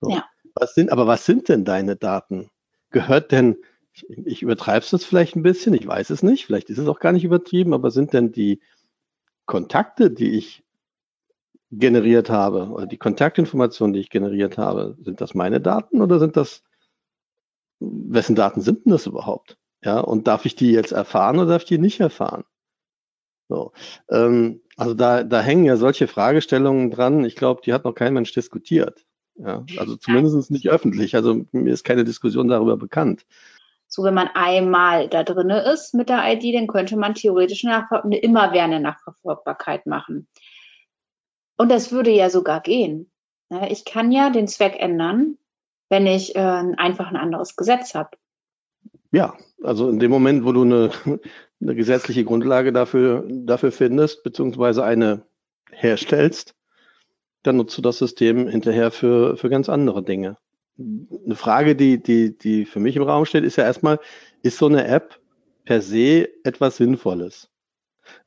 So. 0.00 0.10
Ja. 0.10 0.24
Was 0.54 0.74
sind, 0.74 0.90
aber 0.90 1.06
was 1.06 1.26
sind 1.26 1.48
denn 1.48 1.64
deine 1.64 1.96
Daten? 1.96 2.50
Gehört 2.90 3.32
denn 3.32 3.56
ich, 3.92 4.08
ich 4.08 4.42
übertreibe 4.42 4.84
es 4.84 5.04
vielleicht 5.04 5.36
ein 5.36 5.42
bisschen, 5.42 5.74
ich 5.74 5.86
weiß 5.86 6.10
es 6.10 6.22
nicht, 6.22 6.46
vielleicht 6.46 6.70
ist 6.70 6.78
es 6.78 6.88
auch 6.88 7.00
gar 7.00 7.12
nicht 7.12 7.24
übertrieben, 7.24 7.74
aber 7.74 7.90
sind 7.90 8.12
denn 8.12 8.30
die 8.30 8.60
Kontakte, 9.46 10.10
die 10.10 10.30
ich 10.36 10.62
generiert 11.70 12.30
habe, 12.30 12.68
oder 12.68 12.86
die 12.86 12.98
Kontaktinformationen, 12.98 13.92
die 13.92 14.00
ich 14.00 14.10
generiert 14.10 14.58
habe, 14.58 14.96
sind 15.00 15.20
das 15.20 15.34
meine 15.34 15.60
Daten 15.60 16.00
oder 16.00 16.18
sind 16.18 16.36
das, 16.36 16.62
wessen 17.78 18.34
Daten 18.34 18.60
sind 18.60 18.84
denn 18.84 18.92
das 18.92 19.06
überhaupt? 19.06 19.56
Ja, 19.82 20.00
und 20.00 20.26
darf 20.26 20.44
ich 20.44 20.56
die 20.56 20.72
jetzt 20.72 20.92
erfahren 20.92 21.38
oder 21.38 21.52
darf 21.52 21.62
ich 21.62 21.68
die 21.68 21.78
nicht 21.78 22.00
erfahren? 22.00 22.44
So, 23.48 23.72
ähm, 24.10 24.60
also 24.76 24.94
da, 24.94 25.24
da 25.24 25.40
hängen 25.40 25.64
ja 25.64 25.76
solche 25.76 26.06
Fragestellungen 26.06 26.90
dran. 26.90 27.24
Ich 27.24 27.36
glaube, 27.36 27.62
die 27.64 27.72
hat 27.72 27.84
noch 27.84 27.94
kein 27.94 28.14
Mensch 28.14 28.32
diskutiert. 28.32 29.04
Ja, 29.36 29.64
also 29.78 29.96
zumindest 29.96 30.50
nicht 30.50 30.68
öffentlich. 30.68 31.14
Also 31.14 31.46
mir 31.52 31.72
ist 31.72 31.84
keine 31.84 32.04
Diskussion 32.04 32.48
darüber 32.48 32.76
bekannt. 32.76 33.24
So, 33.88 34.04
wenn 34.04 34.14
man 34.14 34.28
einmal 34.34 35.08
da 35.08 35.24
drinne 35.24 35.62
ist 35.62 35.94
mit 35.94 36.08
der 36.08 36.22
ID, 36.32 36.54
dann 36.54 36.68
könnte 36.68 36.96
man 36.96 37.14
theoretisch 37.14 37.64
eine, 37.64 37.90
eine 37.90 38.18
immerwährende 38.18 38.78
Nachverfolgbarkeit 38.78 39.86
machen. 39.86 40.28
Und 41.60 41.70
das 41.70 41.92
würde 41.92 42.10
ja 42.10 42.30
sogar 42.30 42.60
gehen. 42.60 43.10
Ich 43.68 43.84
kann 43.84 44.12
ja 44.12 44.30
den 44.30 44.48
Zweck 44.48 44.76
ändern, 44.78 45.36
wenn 45.88 46.06
ich 46.06 46.34
äh, 46.34 46.38
einfach 46.38 47.08
ein 47.08 47.16
anderes 47.16 47.56
Gesetz 47.56 47.94
habe. 47.94 48.16
Ja, 49.12 49.36
also 49.62 49.90
in 49.90 49.98
dem 49.98 50.10
Moment, 50.10 50.44
wo 50.44 50.52
du 50.52 50.62
eine, 50.62 50.90
eine 51.60 51.74
gesetzliche 51.74 52.24
Grundlage 52.24 52.72
dafür, 52.72 53.26
dafür 53.28 53.72
findest, 53.72 54.22
beziehungsweise 54.22 54.84
eine 54.84 55.26
herstellst, 55.72 56.54
dann 57.42 57.56
nutzt 57.56 57.76
du 57.76 57.82
das 57.82 57.98
System 57.98 58.48
hinterher 58.48 58.90
für, 58.90 59.36
für 59.36 59.50
ganz 59.50 59.68
andere 59.68 60.02
Dinge 60.02 60.38
eine 60.78 61.34
Frage, 61.36 61.76
die, 61.76 62.02
die, 62.02 62.36
die 62.36 62.64
für 62.64 62.80
mich 62.80 62.96
im 62.96 63.02
Raum 63.02 63.26
steht, 63.26 63.44
ist 63.44 63.56
ja 63.56 63.64
erstmal, 63.64 63.98
ist 64.42 64.58
so 64.58 64.66
eine 64.66 64.86
App 64.86 65.20
per 65.64 65.82
se 65.82 66.28
etwas 66.44 66.76
Sinnvolles? 66.76 67.49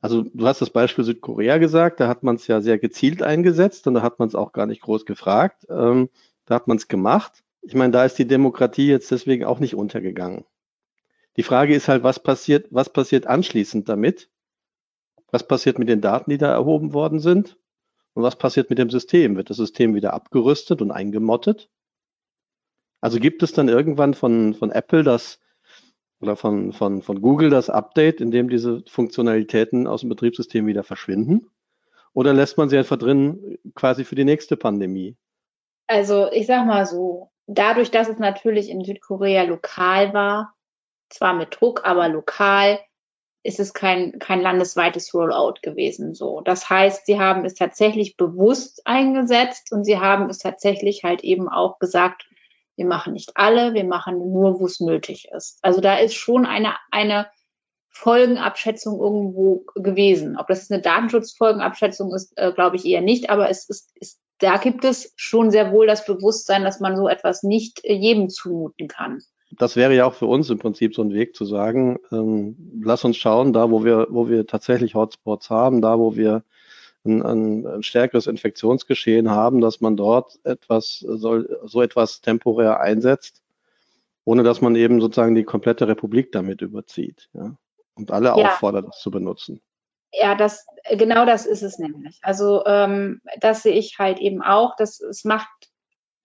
Also 0.04 0.22
du 0.34 0.46
hast 0.46 0.60
das 0.60 0.68
Beispiel 0.68 1.02
Südkorea 1.02 1.56
gesagt, 1.56 1.98
da 1.98 2.08
hat 2.08 2.22
man 2.24 2.36
es 2.36 2.46
ja 2.46 2.60
sehr 2.60 2.76
gezielt 2.78 3.22
eingesetzt 3.22 3.86
und 3.86 3.94
da 3.94 4.02
hat 4.02 4.18
man 4.18 4.28
es 4.28 4.34
auch 4.34 4.52
gar 4.52 4.66
nicht 4.66 4.82
groß 4.82 5.06
gefragt. 5.06 5.66
Ähm, 5.70 6.10
da 6.44 6.56
hat 6.56 6.68
man 6.68 6.76
es 6.76 6.88
gemacht. 6.88 7.42
Ich 7.62 7.74
meine, 7.74 7.90
da 7.90 8.04
ist 8.04 8.18
die 8.18 8.26
Demokratie 8.26 8.86
jetzt 8.86 9.10
deswegen 9.10 9.46
auch 9.46 9.60
nicht 9.60 9.74
untergegangen. 9.74 10.44
Die 11.38 11.42
Frage 11.42 11.74
ist 11.74 11.88
halt, 11.88 12.02
was 12.02 12.22
passiert, 12.22 12.66
was 12.70 12.92
passiert 12.92 13.26
anschließend 13.26 13.88
damit? 13.88 14.28
Was 15.30 15.48
passiert 15.48 15.78
mit 15.78 15.88
den 15.88 16.02
Daten, 16.02 16.30
die 16.30 16.36
da 16.36 16.52
erhoben 16.52 16.92
worden 16.92 17.18
sind? 17.18 17.56
Und 18.12 18.24
was 18.24 18.36
passiert 18.36 18.68
mit 18.68 18.78
dem 18.78 18.90
System? 18.90 19.36
Wird 19.36 19.48
das 19.48 19.56
System 19.56 19.94
wieder 19.94 20.12
abgerüstet 20.12 20.82
und 20.82 20.90
eingemottet? 20.90 21.70
Also 23.00 23.18
gibt 23.18 23.42
es 23.42 23.54
dann 23.54 23.70
irgendwann 23.70 24.12
von, 24.12 24.52
von 24.52 24.70
Apple 24.70 25.02
das 25.02 25.40
oder 26.24 26.36
von, 26.36 26.72
von, 26.72 27.02
von 27.02 27.20
Google 27.20 27.50
das 27.50 27.68
Update, 27.68 28.20
in 28.20 28.30
dem 28.30 28.48
diese 28.48 28.82
Funktionalitäten 28.88 29.86
aus 29.86 30.00
dem 30.00 30.08
Betriebssystem 30.08 30.66
wieder 30.66 30.82
verschwinden? 30.82 31.50
Oder 32.14 32.32
lässt 32.32 32.56
man 32.56 32.68
sie 32.68 32.78
einfach 32.78 32.96
drin 32.96 33.58
quasi 33.74 34.04
für 34.04 34.14
die 34.14 34.24
nächste 34.24 34.56
Pandemie? 34.56 35.16
Also 35.86 36.30
ich 36.32 36.46
sag 36.46 36.66
mal 36.66 36.86
so, 36.86 37.30
dadurch, 37.46 37.90
dass 37.90 38.08
es 38.08 38.18
natürlich 38.18 38.70
in 38.70 38.84
Südkorea 38.84 39.42
lokal 39.42 40.14
war, 40.14 40.54
zwar 41.10 41.34
mit 41.34 41.60
Druck, 41.60 41.82
aber 41.84 42.08
lokal, 42.08 42.80
ist 43.42 43.60
es 43.60 43.74
kein, 43.74 44.18
kein 44.18 44.40
landesweites 44.40 45.12
Rollout 45.12 45.56
gewesen. 45.60 46.14
So, 46.14 46.40
das 46.40 46.70
heißt, 46.70 47.04
sie 47.04 47.20
haben 47.20 47.44
es 47.44 47.54
tatsächlich 47.54 48.16
bewusst 48.16 48.80
eingesetzt 48.86 49.70
und 49.70 49.84
sie 49.84 49.98
haben 49.98 50.30
es 50.30 50.38
tatsächlich 50.38 51.04
halt 51.04 51.22
eben 51.22 51.50
auch 51.50 51.78
gesagt, 51.78 52.26
wir 52.76 52.86
machen 52.86 53.12
nicht 53.12 53.32
alle, 53.34 53.74
wir 53.74 53.84
machen 53.84 54.18
nur, 54.18 54.60
wo 54.60 54.66
es 54.66 54.80
nötig 54.80 55.28
ist. 55.34 55.58
Also 55.62 55.80
da 55.80 55.96
ist 55.96 56.14
schon 56.14 56.46
eine, 56.46 56.74
eine 56.90 57.26
Folgenabschätzung 57.90 58.98
irgendwo 58.98 59.64
gewesen. 59.76 60.36
Ob 60.36 60.48
das 60.48 60.70
eine 60.70 60.82
Datenschutzfolgenabschätzung 60.82 62.12
ist, 62.12 62.32
äh, 62.36 62.52
glaube 62.52 62.76
ich 62.76 62.84
eher 62.84 63.02
nicht, 63.02 63.30
aber 63.30 63.48
es 63.48 63.68
ist, 63.68 63.92
ist, 64.00 64.20
da 64.38 64.56
gibt 64.56 64.84
es 64.84 65.12
schon 65.16 65.50
sehr 65.50 65.72
wohl 65.72 65.86
das 65.86 66.04
Bewusstsein, 66.04 66.64
dass 66.64 66.80
man 66.80 66.96
so 66.96 67.08
etwas 67.08 67.44
nicht 67.44 67.84
äh, 67.84 67.94
jedem 67.94 68.28
zumuten 68.28 68.88
kann. 68.88 69.20
Das 69.52 69.76
wäre 69.76 69.94
ja 69.94 70.06
auch 70.06 70.14
für 70.14 70.26
uns 70.26 70.50
im 70.50 70.58
Prinzip 70.58 70.96
so 70.96 71.02
ein 71.02 71.12
Weg 71.12 71.36
zu 71.36 71.44
sagen, 71.44 71.98
ähm, 72.10 72.80
lass 72.82 73.04
uns 73.04 73.16
schauen, 73.16 73.52
da 73.52 73.70
wo 73.70 73.84
wir, 73.84 74.08
wo 74.10 74.28
wir 74.28 74.48
tatsächlich 74.48 74.96
Hotspots 74.96 75.48
haben, 75.48 75.80
da 75.80 75.96
wo 75.98 76.16
wir 76.16 76.42
ein, 77.04 77.22
ein, 77.22 77.66
ein 77.66 77.82
stärkeres 77.82 78.26
Infektionsgeschehen 78.26 79.30
haben, 79.30 79.60
dass 79.60 79.80
man 79.80 79.96
dort 79.96 80.38
etwas, 80.44 80.98
soll, 80.98 81.60
so 81.64 81.82
etwas 81.82 82.20
temporär 82.20 82.80
einsetzt, 82.80 83.42
ohne 84.24 84.42
dass 84.42 84.60
man 84.60 84.74
eben 84.74 85.00
sozusagen 85.00 85.34
die 85.34 85.44
komplette 85.44 85.86
Republik 85.86 86.32
damit 86.32 86.62
überzieht. 86.62 87.28
Ja? 87.34 87.56
Und 87.94 88.10
alle 88.10 88.28
ja. 88.28 88.34
auffordert, 88.34 88.88
das 88.88 89.00
zu 89.00 89.10
benutzen. 89.10 89.60
Ja, 90.12 90.34
das 90.34 90.66
genau 90.96 91.26
das 91.26 91.44
ist 91.44 91.62
es 91.62 91.78
nämlich. 91.78 92.20
Also 92.22 92.64
ähm, 92.66 93.20
das 93.40 93.62
sehe 93.62 93.74
ich 93.74 93.98
halt 93.98 94.20
eben 94.20 94.42
auch. 94.42 94.76
Dass 94.76 95.00
es 95.00 95.24
macht 95.24 95.48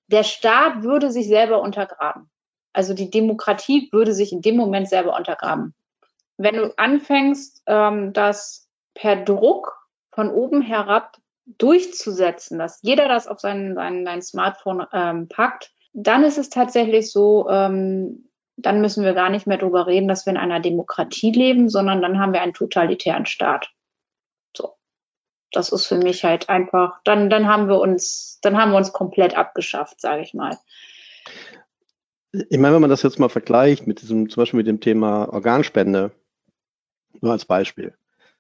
der 0.08 0.24
Staat 0.24 0.84
würde 0.84 1.12
sich 1.12 1.28
selber 1.28 1.62
untergraben. 1.62 2.30
Also 2.74 2.94
die 2.94 3.10
Demokratie 3.10 3.90
würde 3.92 4.14
sich 4.14 4.32
in 4.32 4.42
dem 4.42 4.58
Moment 4.58 4.90
selber 4.90 5.16
untergraben. 5.16 5.74
Wenn 6.38 6.56
du 6.56 6.74
anfängst, 6.78 7.64
ähm, 7.68 8.14
das 8.14 8.68
per 8.94 9.18
Druck 9.18 9.79
von 10.20 10.32
oben 10.32 10.62
herab 10.62 11.16
durchzusetzen, 11.46 12.60
dass 12.60 12.82
jeder 12.82 13.08
das 13.08 13.26
auf 13.26 13.40
sein, 13.40 13.74
sein, 13.74 14.04
sein 14.04 14.22
Smartphone 14.22 14.86
ähm, 14.92 15.30
packt, 15.30 15.72
dann 15.94 16.26
ist 16.26 16.38
es 16.38 16.50
tatsächlich 16.50 17.10
so, 17.10 17.50
ähm, 17.50 18.30
dann 18.58 18.82
müssen 18.82 19.06
wir 19.06 19.14
gar 19.14 19.30
nicht 19.30 19.48
mehr 19.48 19.58
darüber 19.58 19.88
reden, 19.88 20.10
dass 20.10 20.26
wir 20.26 20.32
in 20.32 20.38
einer 20.38 20.60
Demokratie 20.60 21.32
leben, 21.32 21.70
sondern 21.70 22.02
dann 22.02 22.20
haben 22.20 22.34
wir 22.34 22.42
einen 22.42 22.54
totalitären 22.54 23.26
Staat. 23.26 23.70
So. 24.58 24.74
Das 25.54 25.72
ist 25.72 25.86
für 25.86 25.98
mich 25.98 26.26
halt 26.26 26.50
einfach, 26.50 27.00
dann, 27.06 27.30
dann 27.30 27.48
haben 27.48 27.70
wir 27.70 27.80
uns, 27.80 28.40
dann 28.42 28.58
haben 28.58 28.72
wir 28.72 28.78
uns 28.78 28.92
komplett 28.92 29.38
abgeschafft, 29.38 30.02
sage 30.02 30.22
ich 30.22 30.34
mal. 30.34 30.58
Ich 32.34 32.60
meine, 32.60 32.76
wenn 32.76 32.82
man 32.82 32.90
das 32.90 33.04
jetzt 33.04 33.20
mal 33.20 33.30
vergleicht 33.30 33.88
mit 33.88 34.02
diesem, 34.02 34.30
zum 34.30 34.42
Beispiel 34.42 34.58
mit 34.58 34.68
dem 34.68 34.82
Thema 34.82 35.30
Organspende, 35.32 36.12
nur 37.22 37.32
als 37.32 37.46
Beispiel. 37.46 37.94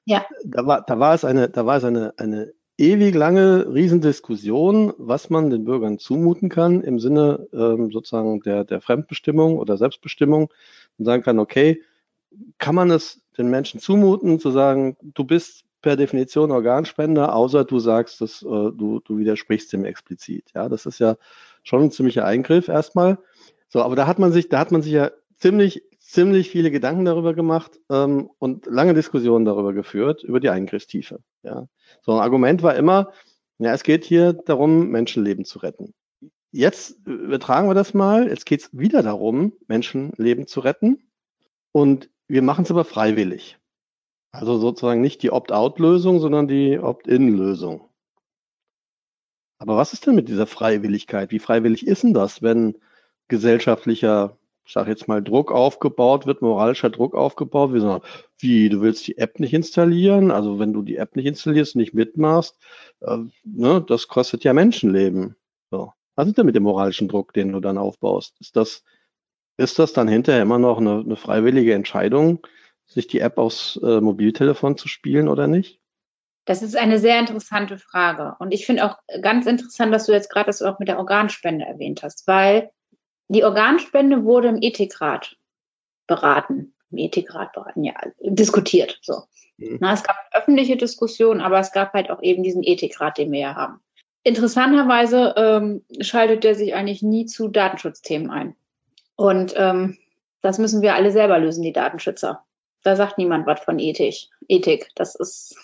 Ja. 0.05 0.25
Da 0.43 0.65
war, 0.65 0.81
da 0.81 0.99
war 0.99 1.13
es 1.13 1.25
eine, 1.25 1.49
da 1.49 1.65
war 1.65 1.77
es 1.77 1.83
eine, 1.83 2.13
eine 2.17 2.53
ewig 2.77 3.13
lange 3.13 3.73
Riesendiskussion, 3.73 4.93
was 4.97 5.29
man 5.29 5.49
den 5.49 5.65
Bürgern 5.65 5.99
zumuten 5.99 6.49
kann 6.49 6.81
im 6.81 6.99
Sinne 6.99 7.47
ähm, 7.51 7.91
sozusagen 7.91 8.39
der, 8.41 8.63
der 8.63 8.79
Fremdbestimmung 8.79 9.57
oder 9.57 9.77
Selbstbestimmung 9.77 10.49
und 10.97 11.05
sagen 11.05 11.23
kann, 11.23 11.39
okay, 11.39 11.81
kann 12.57 12.75
man 12.75 12.89
es 12.89 13.21
den 13.37 13.49
Menschen 13.49 13.79
zumuten, 13.79 14.39
zu 14.39 14.51
sagen, 14.51 14.95
du 15.01 15.23
bist 15.25 15.65
per 15.81 15.95
Definition 15.95 16.51
Organspender, 16.51 17.35
außer 17.35 17.65
du 17.65 17.79
sagst, 17.79 18.21
dass 18.21 18.41
äh, 18.41 18.45
du, 18.45 19.01
du 19.03 19.17
widersprichst 19.17 19.71
dem 19.73 19.85
explizit. 19.85 20.51
Ja, 20.55 20.69
das 20.69 20.85
ist 20.85 20.99
ja 20.99 21.15
schon 21.63 21.83
ein 21.83 21.91
ziemlicher 21.91 22.25
Eingriff 22.25 22.67
erstmal. 22.67 23.17
So, 23.67 23.81
aber 23.81 23.95
da 23.95 24.07
hat 24.07 24.19
man 24.19 24.31
sich, 24.31 24.49
da 24.49 24.59
hat 24.59 24.71
man 24.71 24.81
sich 24.81 24.93
ja 24.93 25.11
ziemlich 25.37 25.83
ziemlich 26.09 26.49
viele 26.49 26.71
Gedanken 26.71 27.05
darüber 27.05 27.33
gemacht 27.33 27.79
ähm, 27.89 28.29
und 28.39 28.65
lange 28.65 28.93
Diskussionen 28.93 29.45
darüber 29.45 29.73
geführt, 29.73 30.23
über 30.23 30.39
die 30.39 30.49
Eingriffstiefe. 30.49 31.19
Ja. 31.43 31.67
So 32.01 32.13
ein 32.13 32.19
Argument 32.19 32.63
war 32.63 32.75
immer, 32.75 33.11
ja, 33.59 33.73
es 33.73 33.83
geht 33.83 34.05
hier 34.05 34.33
darum, 34.33 34.89
Menschenleben 34.89 35.45
zu 35.45 35.59
retten. 35.59 35.93
Jetzt 36.51 37.05
übertragen 37.05 37.67
wir 37.67 37.75
das 37.75 37.93
mal. 37.93 38.27
Jetzt 38.27 38.47
geht 38.47 38.61
es 38.61 38.69
wieder 38.71 39.03
darum, 39.03 39.53
Menschenleben 39.67 40.47
zu 40.47 40.61
retten. 40.61 41.03
Und 41.71 42.09
wir 42.27 42.41
machen 42.41 42.63
es 42.63 42.71
aber 42.71 42.85
freiwillig. 42.85 43.59
Also 44.31 44.57
sozusagen 44.57 45.01
nicht 45.01 45.21
die 45.21 45.31
Opt-out-Lösung, 45.31 46.19
sondern 46.19 46.47
die 46.47 46.79
Opt-in-Lösung. 46.79 47.87
Aber 49.59 49.77
was 49.77 49.93
ist 49.93 50.07
denn 50.07 50.15
mit 50.15 50.27
dieser 50.27 50.47
Freiwilligkeit? 50.47 51.29
Wie 51.29 51.39
freiwillig 51.39 51.85
ist 51.85 52.01
denn 52.01 52.13
das, 52.13 52.41
wenn 52.41 52.77
gesellschaftlicher, 53.27 54.38
ich 54.69 54.73
sage 54.73 54.91
jetzt 54.91 55.07
mal, 55.07 55.23
Druck 55.23 55.51
aufgebaut 55.51 56.27
wird, 56.27 56.43
moralischer 56.43 56.91
Druck 56.91 57.15
aufgebaut 57.15 57.71
wird? 57.71 57.81
Sagen, 57.81 58.03
wie, 58.37 58.69
du 58.69 58.81
willst 58.81 59.07
die 59.07 59.17
App 59.17 59.39
nicht 59.39 59.51
installieren? 59.51 60.29
Also 60.29 60.59
wenn 60.59 60.73
du 60.73 60.83
die 60.83 60.97
App 60.97 61.15
nicht 61.15 61.25
installierst, 61.25 61.75
nicht 61.75 61.95
mitmachst, 61.95 62.55
äh, 63.01 63.17
ne, 63.43 63.83
das 63.87 64.07
kostet 64.07 64.43
ja 64.43 64.53
Menschenleben. 64.53 65.35
So. 65.71 65.93
Was 66.15 66.27
ist 66.27 66.37
denn 66.37 66.45
mit 66.45 66.55
dem 66.55 66.61
moralischen 66.61 67.07
Druck, 67.07 67.33
den 67.33 67.51
du 67.51 67.59
dann 67.61 67.79
aufbaust? 67.79 68.35
Ist 68.41 68.55
das, 68.55 68.83
ist 69.57 69.79
das 69.79 69.91
dann 69.93 70.07
hinterher 70.07 70.43
immer 70.43 70.59
noch 70.59 70.77
eine, 70.77 70.99
eine 70.99 71.15
freiwillige 71.15 71.73
Entscheidung, 71.73 72.45
sich 72.85 73.07
die 73.07 73.21
App 73.21 73.39
aufs 73.39 73.79
äh, 73.81 73.99
Mobiltelefon 74.01 74.77
zu 74.77 74.87
spielen 74.87 75.29
oder 75.29 75.47
nicht? 75.47 75.81
Das 76.45 76.61
ist 76.61 76.77
eine 76.77 76.99
sehr 76.99 77.19
interessante 77.19 77.79
Frage. 77.79 78.35
Und 78.37 78.53
ich 78.53 78.67
finde 78.67 78.85
auch 78.85 78.99
ganz 79.23 79.47
interessant, 79.47 79.91
dass 79.91 80.05
du 80.05 80.11
jetzt 80.11 80.29
gerade 80.29 80.45
das 80.45 80.61
auch 80.61 80.77
mit 80.77 80.89
der 80.89 80.99
Organspende 80.99 81.65
erwähnt 81.65 82.03
hast, 82.03 82.27
weil 82.27 82.69
die 83.29 83.43
Organspende 83.43 84.23
wurde 84.23 84.49
im 84.49 84.61
Ethikrat 84.61 85.37
beraten. 86.07 86.73
Im 86.91 86.97
Ethikrat 86.97 87.53
beraten, 87.53 87.83
ja, 87.83 87.93
diskutiert. 88.19 88.99
So. 89.01 89.23
Mhm. 89.57 89.77
Na, 89.79 89.93
es 89.93 90.03
gab 90.03 90.17
öffentliche 90.33 90.75
Diskussionen, 90.75 91.39
aber 91.39 91.59
es 91.59 91.71
gab 91.71 91.93
halt 91.93 92.09
auch 92.09 92.21
eben 92.23 92.43
diesen 92.43 92.63
Ethikrat, 92.63 93.17
den 93.17 93.31
wir 93.31 93.39
ja 93.39 93.55
haben. 93.55 93.79
Interessanterweise 94.23 95.33
ähm, 95.37 95.85
schaltet 96.01 96.43
der 96.43 96.55
sich 96.55 96.73
eigentlich 96.73 97.03
nie 97.03 97.25
zu 97.25 97.47
Datenschutzthemen 97.47 98.31
ein. 98.31 98.55
Und 99.15 99.53
ähm, 99.55 99.97
das 100.41 100.57
müssen 100.57 100.81
wir 100.81 100.95
alle 100.95 101.11
selber 101.11 101.39
lösen, 101.39 101.63
die 101.63 101.73
Datenschützer. 101.73 102.43
Da 102.83 102.95
sagt 102.95 103.17
niemand 103.17 103.45
was 103.45 103.59
von 103.59 103.77
Ethik. 103.77 104.29
Ethik. 104.47 104.89
Das 104.95 105.15
ist 105.15 105.55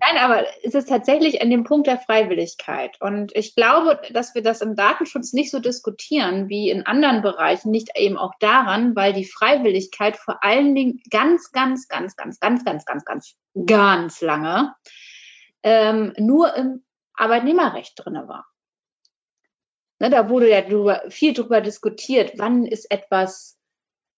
Nein, 0.00 0.16
aber 0.18 0.46
es 0.62 0.74
ist 0.74 0.88
tatsächlich 0.88 1.42
an 1.42 1.50
dem 1.50 1.64
Punkt 1.64 1.88
der 1.88 1.98
Freiwilligkeit. 1.98 2.96
Und 3.00 3.34
ich 3.34 3.56
glaube, 3.56 4.00
dass 4.12 4.34
wir 4.34 4.42
das 4.42 4.60
im 4.60 4.76
Datenschutz 4.76 5.32
nicht 5.32 5.50
so 5.50 5.58
diskutieren 5.58 6.48
wie 6.48 6.70
in 6.70 6.86
anderen 6.86 7.20
Bereichen, 7.20 7.70
nicht 7.70 7.90
eben 7.96 8.16
auch 8.16 8.34
daran, 8.38 8.94
weil 8.94 9.12
die 9.12 9.24
Freiwilligkeit 9.24 10.16
vor 10.16 10.44
allen 10.44 10.74
Dingen 10.74 11.00
ganz, 11.10 11.50
ganz, 11.50 11.88
ganz, 11.88 12.14
ganz, 12.14 12.38
ganz, 12.38 12.64
ganz, 12.64 12.84
ganz, 12.84 13.04
ganz, 13.04 13.36
ganz 13.66 14.20
lange 14.20 14.74
ähm, 15.64 16.12
nur 16.18 16.54
im 16.54 16.84
Arbeitnehmerrecht 17.14 17.94
drinne 17.96 18.28
war. 18.28 18.46
Ne, 19.98 20.10
da 20.10 20.28
wurde 20.28 20.48
ja 20.48 20.60
drüber, 20.60 21.02
viel 21.08 21.32
drüber 21.34 21.60
diskutiert, 21.60 22.34
wann 22.36 22.64
ist 22.66 22.88
etwas 22.90 23.57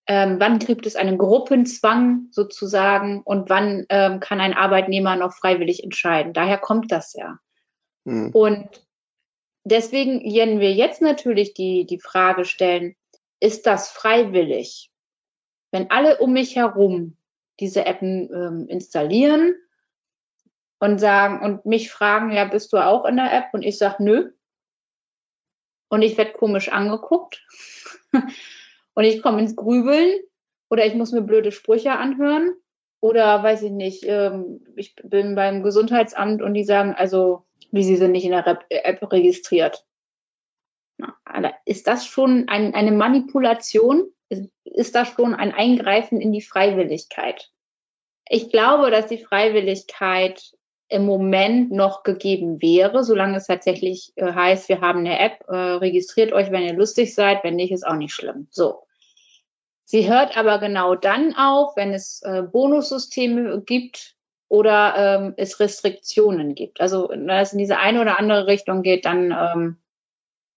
ähm, 0.07 0.40
wann 0.40 0.59
gibt 0.59 0.87
es 0.87 0.97
einen 0.97 1.19
Gruppenzwang 1.19 2.28
sozusagen 2.30 3.23
und 3.23 3.49
wann 3.49 3.87
ähm, 3.88 4.21
kann 4.21 4.40
ein 4.40 4.54
Arbeitnehmer 4.54 5.16
noch 5.16 5.35
freiwillig 5.35 5.85
entscheiden. 5.85 6.33
Daher 6.33 6.59
kommt 6.59 6.90
das 6.90 7.14
ja. 7.14 7.38
Mhm. 8.04 8.30
Und 8.30 8.69
deswegen, 9.64 10.21
wenn 10.23 10.61
wir 10.61 10.73
jetzt 10.73 11.02
natürlich 11.02 11.54
die, 11.54 11.87
die 11.87 12.00
Frage 12.00 12.45
stellen, 12.45 12.97
ist 13.40 13.66
das 13.66 13.90
freiwillig? 13.90 14.90
Wenn 15.71 15.90
alle 15.90 16.19
um 16.19 16.33
mich 16.33 16.57
herum 16.57 17.16
diese 17.61 17.87
Appen 17.87 18.28
ähm, 18.33 18.66
installieren 18.69 19.54
und 20.78 20.99
sagen 20.99 21.45
und 21.45 21.66
mich 21.66 21.90
fragen, 21.90 22.33
ja, 22.33 22.47
bist 22.47 22.73
du 22.73 22.78
auch 22.78 23.04
in 23.04 23.16
der 23.16 23.33
App? 23.33 23.52
Und 23.52 23.62
ich 23.62 23.78
sage, 23.78 24.02
nö. 24.02 24.33
Und 25.88 26.02
ich 26.02 26.16
werde 26.16 26.33
komisch 26.33 26.71
angeguckt. 26.71 27.45
und 28.94 29.04
ich 29.04 29.23
komme 29.23 29.40
ins 29.40 29.56
Grübeln 29.56 30.20
oder 30.70 30.87
ich 30.87 30.94
muss 30.94 31.12
mir 31.12 31.22
blöde 31.22 31.53
Sprüche 31.53 31.92
anhören 31.92 32.53
oder 33.00 33.42
weiß 33.42 33.62
ich 33.62 33.72
nicht, 33.72 34.05
ähm, 34.07 34.64
ich 34.76 34.94
bin 35.03 35.35
beim 35.35 35.62
Gesundheitsamt 35.62 36.42
und 36.42 36.55
die 36.55 36.64
sagen, 36.64 36.94
also, 36.94 37.44
wie 37.70 37.83
sie 37.83 37.96
sind 37.96 38.12
nicht 38.12 38.24
in 38.24 38.33
der 38.33 38.46
App 38.68 39.12
registriert. 39.12 39.85
Ist 41.64 41.87
das 41.87 42.07
schon 42.07 42.48
ein, 42.48 42.74
eine 42.74 42.92
Manipulation? 42.92 44.12
Ist 44.64 44.94
das 44.94 45.09
schon 45.09 45.35
ein 45.35 45.53
Eingreifen 45.53 46.20
in 46.20 46.33
die 46.33 46.42
Freiwilligkeit? 46.42 47.50
Ich 48.29 48.50
glaube, 48.50 48.90
dass 48.90 49.07
die 49.07 49.18
Freiwilligkeit 49.18 50.53
im 50.90 51.07
Moment 51.07 51.70
noch 51.70 52.03
gegeben 52.03 52.61
wäre, 52.61 53.05
solange 53.05 53.37
es 53.37 53.46
tatsächlich 53.46 54.12
äh, 54.16 54.33
heißt, 54.33 54.68
wir 54.68 54.81
haben 54.81 55.00
eine 55.00 55.20
App, 55.20 55.44
äh, 55.48 55.55
registriert 55.55 56.33
euch, 56.33 56.50
wenn 56.50 56.64
ihr 56.64 56.74
lustig 56.74 57.14
seid, 57.14 57.44
wenn 57.44 57.55
nicht, 57.55 57.72
ist 57.72 57.87
auch 57.87 57.94
nicht 57.94 58.12
schlimm. 58.12 58.48
So. 58.50 58.83
Sie 59.85 60.11
hört 60.11 60.37
aber 60.37 60.59
genau 60.59 60.96
dann 60.96 61.35
auf, 61.37 61.76
wenn 61.76 61.94
es 61.94 62.22
äh, 62.22 62.42
Bonussysteme 62.42 63.62
gibt 63.62 64.16
oder 64.48 64.94
ähm, 64.96 65.35
es 65.37 65.61
Restriktionen 65.61 66.57
gibt. 66.57 66.81
Also 66.81 67.09
wenn 67.09 67.29
es 67.31 67.53
in 67.53 67.59
diese 67.59 67.79
eine 67.79 68.00
oder 68.00 68.18
andere 68.18 68.48
Richtung 68.48 68.83
geht, 68.83 69.05
dann, 69.05 69.31
ähm, 69.31 69.76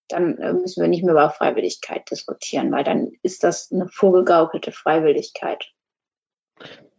dann 0.07 0.35
müssen 0.61 0.81
wir 0.81 0.87
nicht 0.87 1.03
mehr 1.03 1.13
über 1.13 1.29
Freiwilligkeit 1.29 2.09
diskutieren, 2.09 2.71
weil 2.71 2.83
dann 2.83 3.11
ist 3.21 3.43
das 3.43 3.71
eine 3.71 3.87
vorgegaukelte 3.87 4.71
Freiwilligkeit. 4.71 5.63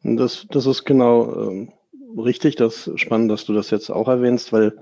Das, 0.04 0.46
das 0.50 0.66
ist 0.66 0.84
genau 0.84 1.50
ähm, 1.50 1.72
richtig, 2.16 2.56
das 2.56 2.86
ist 2.86 3.00
spannend, 3.00 3.30
dass 3.30 3.44
du 3.44 3.52
das 3.52 3.70
jetzt 3.70 3.90
auch 3.90 4.08
erwähnst, 4.08 4.52
weil 4.52 4.76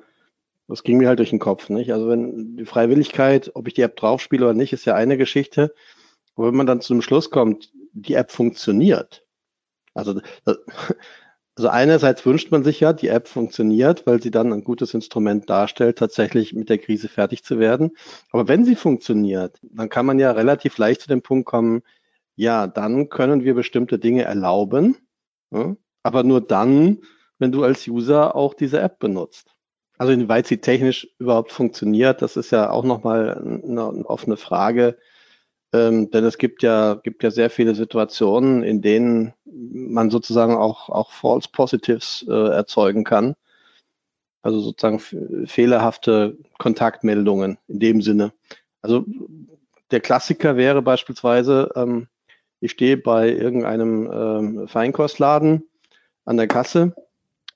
das 0.69 0.83
ging 0.83 0.99
mir 0.99 1.09
halt 1.09 1.19
durch 1.19 1.31
den 1.31 1.39
Kopf, 1.39 1.69
nicht? 1.69 1.93
Also 1.93 2.09
wenn 2.09 2.57
die 2.57 2.65
Freiwilligkeit, 2.65 3.51
ob 3.55 3.69
ich 3.69 3.75
die 3.75 3.83
App 3.83 3.97
draufspiele 3.97 4.45
oder 4.45 4.55
nicht, 4.55 4.73
ist 4.73 4.85
ja 4.85 4.95
eine 4.95 5.19
Geschichte. 5.19 5.75
Aber 6.35 6.49
wenn 6.49 6.57
man 6.57 6.67
dann 6.67 6.81
zu 6.81 6.95
dem 6.95 7.03
Schluss 7.03 7.31
kommt, 7.31 7.71
die 7.93 8.15
App 8.15 8.31
funktioniert. 8.31 9.25
Also, 9.95 10.21
also 11.57 11.69
einerseits 11.69 12.25
wünscht 12.25 12.51
man 12.51 12.65
sich 12.65 12.81
ja, 12.81 12.93
die 12.93 13.09
App 13.09 13.29
funktioniert, 13.29 14.07
weil 14.07 14.23
sie 14.23 14.31
dann 14.31 14.53
ein 14.53 14.65
gutes 14.65 14.95
Instrument 14.95 15.51
darstellt, 15.51 15.99
tatsächlich 15.99 16.55
mit 16.55 16.71
der 16.71 16.79
Krise 16.79 17.09
fertig 17.09 17.45
zu 17.45 17.59
werden. 17.59 17.91
Aber 18.31 18.49
wenn 18.49 18.65
sie 18.65 18.77
funktioniert, 18.77 19.59
dann 19.63 19.89
kann 19.89 20.07
man 20.07 20.19
ja 20.19 20.31
relativ 20.33 20.79
leicht 20.79 21.03
zu 21.03 21.09
dem 21.09 21.23
Punkt 21.23 21.47
kommen, 21.47 21.83
ja, 22.35 22.67
dann 22.67 23.11
können 23.11 23.45
wir 23.45 23.55
bestimmte 23.55 23.99
Dinge 23.99 24.23
erlauben, 24.23 24.97
aber 26.03 26.23
nur 26.23 26.41
dann, 26.41 27.03
wenn 27.43 27.51
du 27.51 27.65
als 27.65 27.89
User 27.89 28.37
auch 28.37 28.55
diese 28.55 28.81
App 28.81 29.01
benutzt. 29.01 29.53
Also 29.99 30.13
inwieweit 30.13 30.47
sie 30.47 30.59
technisch 30.59 31.09
überhaupt 31.19 31.51
funktioniert, 31.51 32.23
das 32.23 32.37
ist 32.37 32.53
ja 32.53 32.71
auch 32.71 32.85
nochmal 32.85 33.37
eine, 33.37 34.07
offene 34.07 34.37
Frage. 34.37 34.97
Ähm, 35.73 36.11
denn 36.13 36.25
es 36.25 36.39
gibt 36.39 36.63
ja, 36.63 36.95
gibt 37.03 37.25
ja 37.25 37.33
sehr 37.33 37.51
viele 37.51 37.75
Situationen, 37.75 38.63
in 38.63 38.81
denen 38.81 39.35
man 39.45 40.11
sozusagen 40.11 40.55
auch, 40.55 40.89
auch 40.89 41.11
False 41.11 41.49
Positives 41.51 42.25
äh, 42.29 42.33
erzeugen 42.33 43.03
kann. 43.03 43.35
Also 44.43 44.61
sozusagen 44.61 45.01
fehlerhafte 45.47 46.39
Kontaktmeldungen 46.59 47.59
in 47.67 47.81
dem 47.81 48.03
Sinne. 48.03 48.33
Also 48.83 49.05
der 49.91 50.01
Klassiker 50.01 50.57
wäre 50.57 50.81
beispielsweise, 50.81 51.71
ähm, 51.75 52.07
ich 52.61 52.71
stehe 52.71 52.99
bei 52.99 53.31
irgendeinem 53.31 54.11
ähm, 54.13 54.69
Feinkostladen 54.69 55.69
an 56.25 56.37
der 56.37 56.49
Kasse. 56.49 56.95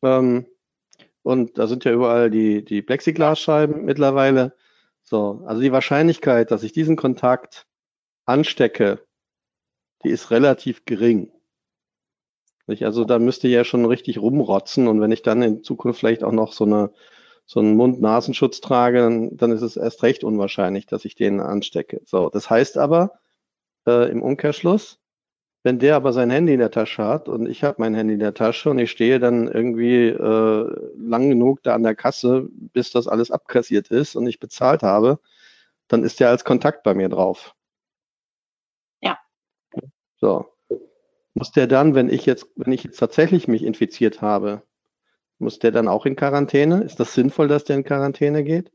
Ähm, 0.02 0.46
und 1.22 1.58
da 1.58 1.66
sind 1.66 1.84
ja 1.84 1.92
überall 1.92 2.30
die, 2.30 2.64
die 2.64 2.82
Plexiglasscheiben 2.82 3.84
mittlerweile. 3.84 4.54
So, 5.02 5.42
also 5.46 5.60
die 5.60 5.72
Wahrscheinlichkeit, 5.72 6.50
dass 6.50 6.62
ich 6.62 6.72
diesen 6.72 6.96
Kontakt 6.96 7.66
anstecke, 8.24 9.06
die 10.04 10.10
ist 10.10 10.30
relativ 10.30 10.84
gering. 10.84 11.32
Also 12.80 13.04
da 13.04 13.18
müsste 13.18 13.46
ja 13.48 13.64
schon 13.64 13.84
richtig 13.84 14.18
rumrotzen 14.18 14.88
und 14.88 15.00
wenn 15.00 15.12
ich 15.12 15.22
dann 15.22 15.42
in 15.42 15.62
Zukunft 15.62 16.00
vielleicht 16.00 16.24
auch 16.24 16.32
noch 16.32 16.52
so 16.52 16.64
eine 16.64 16.92
so 17.46 17.60
einen 17.60 17.76
Mund-Nasenschutz 17.76 18.60
trage, 18.60 18.98
dann, 18.98 19.36
dann 19.36 19.52
ist 19.52 19.62
es 19.62 19.76
erst 19.76 20.02
recht 20.02 20.24
unwahrscheinlich, 20.24 20.86
dass 20.86 21.04
ich 21.04 21.14
den 21.14 21.40
anstecke. 21.40 22.02
So, 22.04 22.28
das 22.28 22.50
heißt 22.50 22.76
aber 22.76 23.20
äh, 23.86 24.10
im 24.10 24.20
Umkehrschluss, 24.20 24.98
wenn 25.66 25.80
der 25.80 25.96
aber 25.96 26.12
sein 26.12 26.30
Handy 26.30 26.52
in 26.52 26.60
der 26.60 26.70
Tasche 26.70 27.04
hat 27.04 27.28
und 27.28 27.48
ich 27.48 27.64
habe 27.64 27.80
mein 27.80 27.92
Handy 27.92 28.14
in 28.14 28.20
der 28.20 28.34
Tasche 28.34 28.70
und 28.70 28.78
ich 28.78 28.88
stehe 28.88 29.18
dann 29.18 29.48
irgendwie 29.48 30.06
äh, 30.06 30.90
lang 30.96 31.28
genug 31.28 31.60
da 31.64 31.74
an 31.74 31.82
der 31.82 31.96
Kasse, 31.96 32.46
bis 32.52 32.92
das 32.92 33.08
alles 33.08 33.32
abkassiert 33.32 33.88
ist 33.88 34.14
und 34.14 34.28
ich 34.28 34.38
bezahlt 34.38 34.84
habe, 34.84 35.18
dann 35.88 36.04
ist 36.04 36.20
der 36.20 36.28
als 36.28 36.44
Kontakt 36.44 36.84
bei 36.84 36.94
mir 36.94 37.08
drauf. 37.08 37.56
Ja. 39.00 39.18
So. 40.20 40.46
Muss 41.34 41.50
der 41.50 41.66
dann, 41.66 41.96
wenn 41.96 42.10
ich 42.10 42.26
jetzt, 42.26 42.46
wenn 42.54 42.72
ich 42.72 42.84
jetzt 42.84 42.98
tatsächlich 42.98 43.48
mich 43.48 43.64
infiziert 43.64 44.22
habe, 44.22 44.62
muss 45.40 45.58
der 45.58 45.72
dann 45.72 45.88
auch 45.88 46.06
in 46.06 46.14
Quarantäne? 46.14 46.84
Ist 46.84 47.00
das 47.00 47.12
sinnvoll, 47.12 47.48
dass 47.48 47.64
der 47.64 47.74
in 47.74 47.82
Quarantäne 47.82 48.44
geht? 48.44 48.70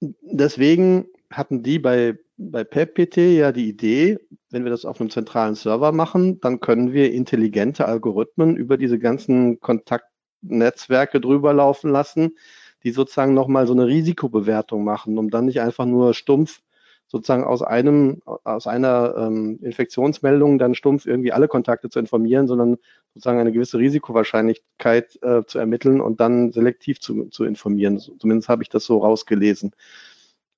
Deswegen 0.00 1.08
hatten 1.30 1.64
die 1.64 1.80
bei 1.80 2.16
bei 2.36 2.64
PEPPT 2.64 3.16
ja 3.16 3.52
die 3.52 3.68
Idee, 3.68 4.18
wenn 4.50 4.64
wir 4.64 4.70
das 4.70 4.84
auf 4.84 5.00
einem 5.00 5.10
zentralen 5.10 5.54
Server 5.54 5.92
machen, 5.92 6.40
dann 6.40 6.60
können 6.60 6.92
wir 6.92 7.12
intelligente 7.12 7.86
Algorithmen 7.86 8.56
über 8.56 8.76
diese 8.76 8.98
ganzen 8.98 9.60
Kontakt, 9.60 10.06
Netzwerke 10.42 11.20
drüber 11.20 11.54
laufen 11.54 11.90
lassen, 11.90 12.36
die 12.82 12.90
sozusagen 12.90 13.34
nochmal 13.34 13.66
so 13.66 13.72
eine 13.72 13.86
Risikobewertung 13.86 14.84
machen, 14.84 15.16
um 15.16 15.30
dann 15.30 15.46
nicht 15.46 15.60
einfach 15.60 15.86
nur 15.86 16.12
stumpf 16.12 16.60
sozusagen 17.06 17.44
aus 17.44 17.62
einem, 17.62 18.22
aus 18.24 18.66
einer 18.66 19.14
ähm, 19.16 19.58
Infektionsmeldung 19.62 20.58
dann 20.58 20.74
stumpf 20.74 21.06
irgendwie 21.06 21.32
alle 21.32 21.48
Kontakte 21.48 21.88
zu 21.88 21.98
informieren, 21.98 22.48
sondern 22.48 22.76
sozusagen 23.14 23.38
eine 23.38 23.52
gewisse 23.52 23.78
Risikowahrscheinlichkeit 23.78 25.22
äh, 25.22 25.44
zu 25.46 25.58
ermitteln 25.58 26.00
und 26.00 26.20
dann 26.20 26.52
selektiv 26.52 27.00
zu, 27.00 27.26
zu 27.26 27.44
informieren. 27.44 27.98
Zumindest 27.98 28.48
habe 28.48 28.62
ich 28.62 28.68
das 28.68 28.84
so 28.84 28.98
rausgelesen. 28.98 29.72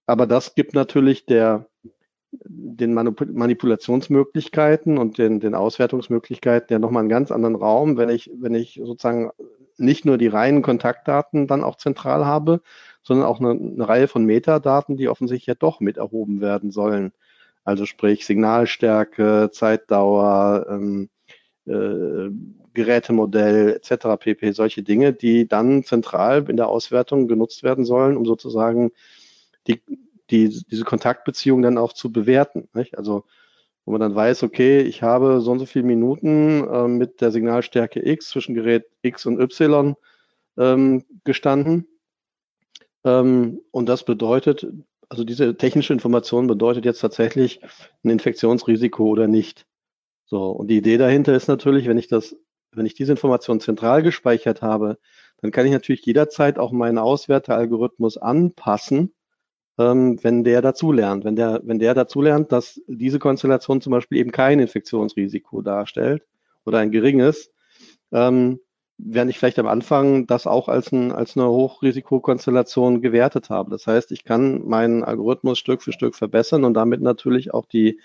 Aber 0.06 0.26
das 0.26 0.54
gibt 0.54 0.74
natürlich 0.74 1.26
der, 1.26 1.66
den 2.30 2.94
Manipulationsmöglichkeiten 2.94 4.98
und 4.98 5.18
den, 5.18 5.40
den 5.40 5.54
Auswertungsmöglichkeiten 5.54 6.72
ja 6.72 6.78
nochmal 6.78 7.00
einen 7.00 7.08
ganz 7.08 7.30
anderen 7.30 7.56
Raum, 7.56 7.96
wenn 7.96 8.08
ich, 8.08 8.30
wenn 8.34 8.54
ich 8.54 8.80
sozusagen 8.82 9.30
nicht 9.78 10.04
nur 10.04 10.18
die 10.18 10.28
reinen 10.28 10.62
Kontaktdaten 10.62 11.46
dann 11.46 11.64
auch 11.64 11.76
zentral 11.76 12.24
habe, 12.24 12.60
sondern 13.02 13.26
auch 13.26 13.40
eine, 13.40 13.50
eine 13.50 13.88
Reihe 13.88 14.08
von 14.08 14.24
Metadaten, 14.24 14.96
die 14.96 15.08
offensichtlich 15.08 15.46
ja 15.46 15.54
doch 15.54 15.80
mit 15.80 15.96
erhoben 15.96 16.40
werden 16.40 16.70
sollen. 16.70 17.12
Also 17.64 17.84
sprich 17.84 18.26
Signalstärke, 18.26 19.50
Zeitdauer, 19.52 20.66
ähm, 20.70 21.10
äh, 21.66 22.30
Gerätemodell 22.74 23.74
etc. 23.74 24.18
pp. 24.18 24.52
Solche 24.52 24.82
Dinge, 24.82 25.12
die 25.12 25.48
dann 25.48 25.82
zentral 25.82 26.48
in 26.48 26.56
der 26.56 26.68
Auswertung 26.68 27.26
genutzt 27.26 27.62
werden 27.62 27.84
sollen, 27.84 28.16
um 28.16 28.24
sozusagen 28.24 28.92
die, 29.66 29.82
die, 30.30 30.62
diese 30.70 30.84
Kontaktbeziehung 30.84 31.62
dann 31.62 31.78
auch 31.78 31.92
zu 31.92 32.12
bewerten. 32.12 32.68
Nicht? 32.74 32.98
Also 32.98 33.24
wo 33.84 33.92
man 33.92 34.00
dann 34.00 34.14
weiß, 34.16 34.42
okay, 34.42 34.80
ich 34.80 35.02
habe 35.02 35.40
so 35.40 35.52
und 35.52 35.60
so 35.60 35.66
viele 35.66 35.84
Minuten 35.84 36.66
äh, 36.68 36.88
mit 36.88 37.20
der 37.20 37.30
Signalstärke 37.30 38.04
X 38.04 38.30
zwischen 38.30 38.54
Gerät 38.54 38.84
X 39.02 39.26
und 39.26 39.40
Y 39.40 39.94
ähm, 40.56 41.04
gestanden 41.22 41.86
ähm, 43.06 43.60
und 43.70 43.88
das 43.88 44.04
bedeutet, 44.04 44.66
also 45.08 45.22
diese 45.24 45.56
technische 45.56 45.92
Information 45.92 46.48
bedeutet 46.48 46.84
jetzt 46.84 47.00
tatsächlich 47.00 47.60
ein 48.02 48.10
Infektionsrisiko 48.10 49.04
oder 49.04 49.28
nicht. 49.28 49.64
So, 50.26 50.50
und 50.50 50.68
die 50.68 50.78
Idee 50.78 50.98
dahinter 50.98 51.34
ist 51.34 51.46
natürlich, 51.46 51.86
wenn 51.86 51.98
ich 51.98 52.08
das, 52.08 52.36
wenn 52.72 52.84
ich 52.84 52.94
diese 52.94 53.12
Information 53.12 53.60
zentral 53.60 54.02
gespeichert 54.02 54.60
habe, 54.60 54.98
dann 55.40 55.52
kann 55.52 55.66
ich 55.66 55.72
natürlich 55.72 56.04
jederzeit 56.04 56.58
auch 56.58 56.72
meinen 56.72 56.98
Auswertealgorithmus 56.98 58.18
anpassen, 58.18 59.14
ähm, 59.78 60.18
wenn 60.22 60.44
der 60.44 60.62
dazulernt. 60.62 61.24
Wenn 61.24 61.36
der, 61.36 61.60
wenn 61.64 61.78
der 61.78 61.94
dazulernt, 61.94 62.52
dass 62.52 62.80
diese 62.86 63.18
Konstellation 63.18 63.80
zum 63.80 63.92
Beispiel 63.92 64.18
eben 64.18 64.32
kein 64.32 64.60
Infektionsrisiko 64.60 65.62
darstellt 65.62 66.22
oder 66.64 66.78
ein 66.78 66.90
geringes, 66.90 67.50
ähm, 68.12 68.60
während 68.98 69.30
ich 69.30 69.38
vielleicht 69.38 69.58
am 69.58 69.66
Anfang 69.66 70.26
das 70.26 70.46
auch 70.46 70.68
als, 70.68 70.90
ein, 70.92 71.12
als 71.12 71.36
eine 71.36 71.48
Hochrisikokonstellation 71.48 73.02
gewertet 73.02 73.50
habe. 73.50 73.70
Das 73.70 73.86
heißt, 73.86 74.10
ich 74.12 74.24
kann 74.24 74.66
meinen 74.66 75.04
Algorithmus 75.04 75.58
Stück 75.58 75.82
für 75.82 75.92
Stück 75.92 76.14
verbessern 76.14 76.64
und 76.64 76.74
damit 76.74 77.02
natürlich 77.02 77.52
auch 77.52 77.66
die, 77.66 78.00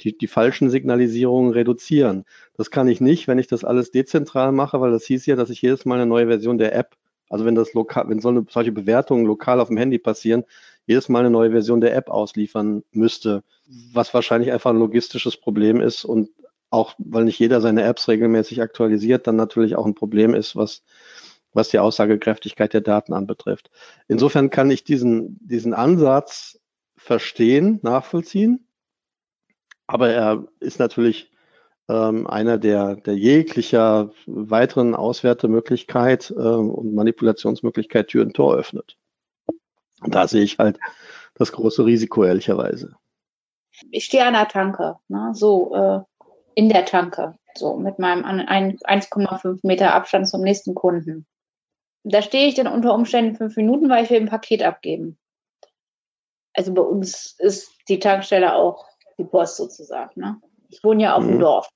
die, 0.00 0.16
die 0.16 0.26
falschen 0.28 0.70
Signalisierungen 0.70 1.52
reduzieren. 1.52 2.24
Das 2.56 2.70
kann 2.70 2.88
ich 2.88 3.00
nicht, 3.00 3.26
wenn 3.26 3.38
ich 3.38 3.48
das 3.48 3.64
alles 3.64 3.90
dezentral 3.90 4.52
mache, 4.52 4.80
weil 4.80 4.92
das 4.92 5.04
hieß 5.06 5.26
ja, 5.26 5.36
dass 5.36 5.50
ich 5.50 5.62
jedes 5.62 5.84
Mal 5.84 5.96
eine 5.96 6.06
neue 6.06 6.28
Version 6.28 6.58
der 6.58 6.74
App, 6.74 6.94
also 7.28 7.44
wenn 7.44 7.54
das 7.54 7.72
lokal, 7.74 8.08
wenn 8.08 8.20
so 8.20 8.28
eine, 8.28 8.44
solche 8.48 8.72
Bewertungen 8.72 9.24
lokal 9.24 9.58
auf 9.60 9.68
dem 9.68 9.76
Handy 9.76 9.98
passieren, 9.98 10.44
jedes 10.86 11.08
Mal 11.08 11.20
eine 11.20 11.30
neue 11.30 11.50
Version 11.50 11.80
der 11.80 11.94
App 11.94 12.10
ausliefern 12.10 12.82
müsste, 12.92 13.42
was 13.92 14.12
wahrscheinlich 14.14 14.52
einfach 14.52 14.70
ein 14.70 14.78
logistisches 14.78 15.36
Problem 15.36 15.80
ist 15.80 16.04
und 16.04 16.30
auch 16.70 16.94
weil 16.98 17.24
nicht 17.24 17.38
jeder 17.38 17.60
seine 17.60 17.82
Apps 17.82 18.08
regelmäßig 18.08 18.62
aktualisiert, 18.62 19.26
dann 19.26 19.36
natürlich 19.36 19.76
auch 19.76 19.86
ein 19.86 19.94
Problem 19.94 20.34
ist, 20.34 20.56
was, 20.56 20.82
was 21.52 21.68
die 21.68 21.78
Aussagekräftigkeit 21.78 22.72
der 22.72 22.80
Daten 22.80 23.12
anbetrifft. 23.12 23.70
Insofern 24.08 24.48
kann 24.48 24.70
ich 24.70 24.82
diesen, 24.82 25.38
diesen 25.46 25.74
Ansatz 25.74 26.58
verstehen, 26.96 27.78
nachvollziehen, 27.82 28.66
aber 29.86 30.10
er 30.10 30.46
ist 30.60 30.78
natürlich 30.78 31.30
ähm, 31.88 32.26
einer, 32.26 32.56
der, 32.56 32.96
der 32.96 33.16
jeglicher 33.16 34.10
weiteren 34.26 34.94
Auswertemöglichkeit 34.94 36.30
äh, 36.30 36.34
und 36.34 36.94
Manipulationsmöglichkeit 36.94 38.08
Tür 38.08 38.24
und 38.24 38.34
Tor 38.34 38.56
öffnet. 38.56 38.96
Da 40.06 40.28
sehe 40.28 40.42
ich 40.42 40.58
halt 40.58 40.78
das 41.34 41.52
große 41.52 41.84
Risiko, 41.84 42.24
ehrlicherweise. 42.24 42.96
Ich 43.90 44.04
stehe 44.04 44.24
an 44.24 44.34
der 44.34 44.48
Tanke, 44.48 44.96
ne? 45.08 45.30
so 45.34 45.74
äh, 45.74 46.00
in 46.54 46.68
der 46.68 46.84
Tanke, 46.84 47.34
so 47.54 47.76
mit 47.76 47.98
meinem 47.98 48.24
1,5 48.24 49.60
Meter 49.62 49.94
Abstand 49.94 50.28
zum 50.28 50.42
nächsten 50.42 50.74
Kunden. 50.74 51.26
Da 52.04 52.20
stehe 52.20 52.48
ich 52.48 52.54
dann 52.54 52.66
unter 52.66 52.94
Umständen 52.94 53.36
fünf 53.36 53.56
Minuten, 53.56 53.88
weil 53.88 54.04
ich 54.04 54.10
will 54.10 54.20
ein 54.20 54.28
Paket 54.28 54.62
abgeben. 54.62 55.18
Also 56.52 56.74
bei 56.74 56.82
uns 56.82 57.36
ist 57.38 57.70
die 57.88 57.98
Tankstelle 57.98 58.54
auch 58.54 58.86
die 59.18 59.24
Post 59.24 59.56
sozusagen. 59.56 60.20
Ne? 60.20 60.40
Ich 60.68 60.82
wohne 60.84 61.04
ja 61.04 61.16
auf 61.16 61.24
dem 61.24 61.36
mhm. 61.36 61.40
Dorf. 61.40 61.68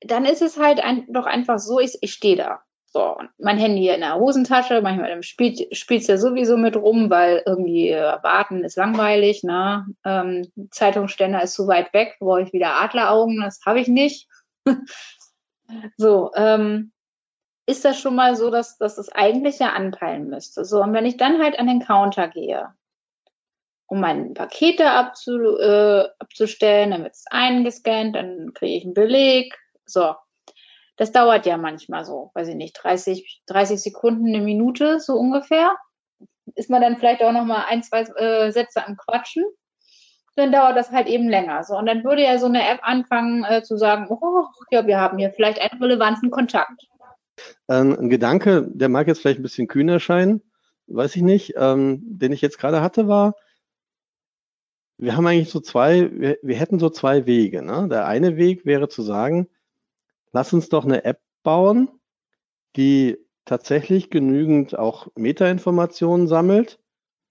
Dann 0.00 0.24
ist 0.24 0.42
es 0.42 0.58
halt 0.58 0.80
ein, 0.80 1.06
doch 1.12 1.26
einfach 1.26 1.58
so, 1.58 1.78
ich, 1.78 1.96
ich 2.00 2.12
stehe 2.12 2.36
da. 2.36 2.62
So, 2.94 3.16
mein 3.38 3.56
Handy 3.56 3.88
in 3.88 4.00
der 4.00 4.16
Hosentasche, 4.16 4.82
manchmal 4.82 5.22
spielt 5.22 5.58
es 5.72 6.06
ja 6.06 6.18
sowieso 6.18 6.58
mit 6.58 6.76
rum, 6.76 7.08
weil 7.08 7.42
irgendwie 7.46 7.88
äh, 7.88 8.18
warten 8.22 8.64
ist 8.64 8.76
langweilig, 8.76 9.42
ne? 9.42 9.86
Ähm, 10.04 10.52
Zeitungsständer 10.70 11.42
ist 11.42 11.54
zu 11.54 11.66
weit 11.66 11.94
weg, 11.94 12.16
brauche 12.20 12.42
ich 12.42 12.52
wieder 12.52 12.82
Adleraugen, 12.82 13.40
das 13.40 13.60
habe 13.64 13.80
ich 13.80 13.88
nicht. 13.88 14.28
so, 15.96 16.32
ähm, 16.34 16.92
ist 17.64 17.86
das 17.86 17.98
schon 17.98 18.14
mal 18.14 18.36
so, 18.36 18.50
dass, 18.50 18.76
dass 18.76 18.96
das 18.96 19.08
eigentlich 19.08 19.58
ja 19.58 19.70
anpeilen 19.72 20.28
müsste. 20.28 20.66
So, 20.66 20.82
und 20.82 20.92
wenn 20.92 21.06
ich 21.06 21.16
dann 21.16 21.42
halt 21.42 21.58
an 21.58 21.68
den 21.68 21.80
Counter 21.80 22.28
gehe, 22.28 22.74
um 23.86 24.00
meine 24.00 24.34
Pakete 24.34 24.90
abzu, 24.90 25.56
äh, 25.58 26.08
abzustellen, 26.18 26.90
dann 26.90 27.04
wird 27.04 27.14
es 27.14 27.24
eingescannt, 27.30 28.16
dann 28.16 28.52
kriege 28.52 28.76
ich 28.76 28.84
einen 28.84 28.92
Beleg. 28.92 29.58
So, 29.86 30.14
das 31.02 31.10
dauert 31.10 31.46
ja 31.46 31.56
manchmal 31.56 32.04
so, 32.04 32.30
weiß 32.34 32.46
ich 32.46 32.54
nicht, 32.54 32.78
30, 32.80 33.42
30 33.46 33.82
Sekunden, 33.82 34.28
eine 34.28 34.40
Minute 34.40 35.00
so 35.00 35.14
ungefähr. 35.14 35.74
Ist 36.54 36.70
man 36.70 36.80
dann 36.80 36.96
vielleicht 36.96 37.24
auch 37.24 37.32
noch 37.32 37.44
mal 37.44 37.64
ein, 37.68 37.82
zwei 37.82 38.02
äh, 38.02 38.52
Sätze 38.52 38.86
am 38.86 38.96
Quatschen, 38.96 39.44
dann 40.36 40.52
dauert 40.52 40.76
das 40.76 40.92
halt 40.92 41.08
eben 41.08 41.28
länger. 41.28 41.64
So 41.64 41.76
und 41.76 41.86
dann 41.86 42.04
würde 42.04 42.22
ja 42.22 42.38
so 42.38 42.46
eine 42.46 42.68
App 42.68 42.78
anfangen 42.82 43.42
äh, 43.42 43.64
zu 43.64 43.76
sagen, 43.76 44.06
oh, 44.10 44.44
ja, 44.70 44.86
wir 44.86 45.00
haben 45.00 45.18
hier 45.18 45.32
vielleicht 45.32 45.60
einen 45.60 45.82
relevanten 45.82 46.30
Kontakt. 46.30 46.86
Ähm, 47.68 47.98
ein 47.98 48.08
Gedanke, 48.08 48.68
der 48.68 48.88
mag 48.88 49.08
jetzt 49.08 49.22
vielleicht 49.22 49.40
ein 49.40 49.42
bisschen 49.44 49.66
kühn 49.66 49.88
erscheinen, 49.88 50.40
weiß 50.86 51.16
ich 51.16 51.22
nicht, 51.22 51.54
ähm, 51.56 51.98
den 52.04 52.30
ich 52.30 52.42
jetzt 52.42 52.60
gerade 52.60 52.80
hatte, 52.80 53.08
war, 53.08 53.34
wir 54.98 55.16
haben 55.16 55.26
eigentlich 55.26 55.50
so 55.50 55.58
zwei, 55.58 56.08
wir, 56.12 56.38
wir 56.42 56.54
hätten 56.54 56.78
so 56.78 56.90
zwei 56.90 57.26
Wege. 57.26 57.60
Ne? 57.60 57.88
Der 57.90 58.06
eine 58.06 58.36
Weg 58.36 58.64
wäre 58.64 58.88
zu 58.88 59.02
sagen, 59.02 59.48
lass 60.32 60.52
uns 60.52 60.68
doch 60.68 60.84
eine 60.84 61.04
App 61.04 61.20
bauen, 61.42 61.88
die 62.76 63.18
tatsächlich 63.44 64.10
genügend 64.10 64.78
auch 64.78 65.08
Metainformationen 65.16 66.26
sammelt, 66.26 66.80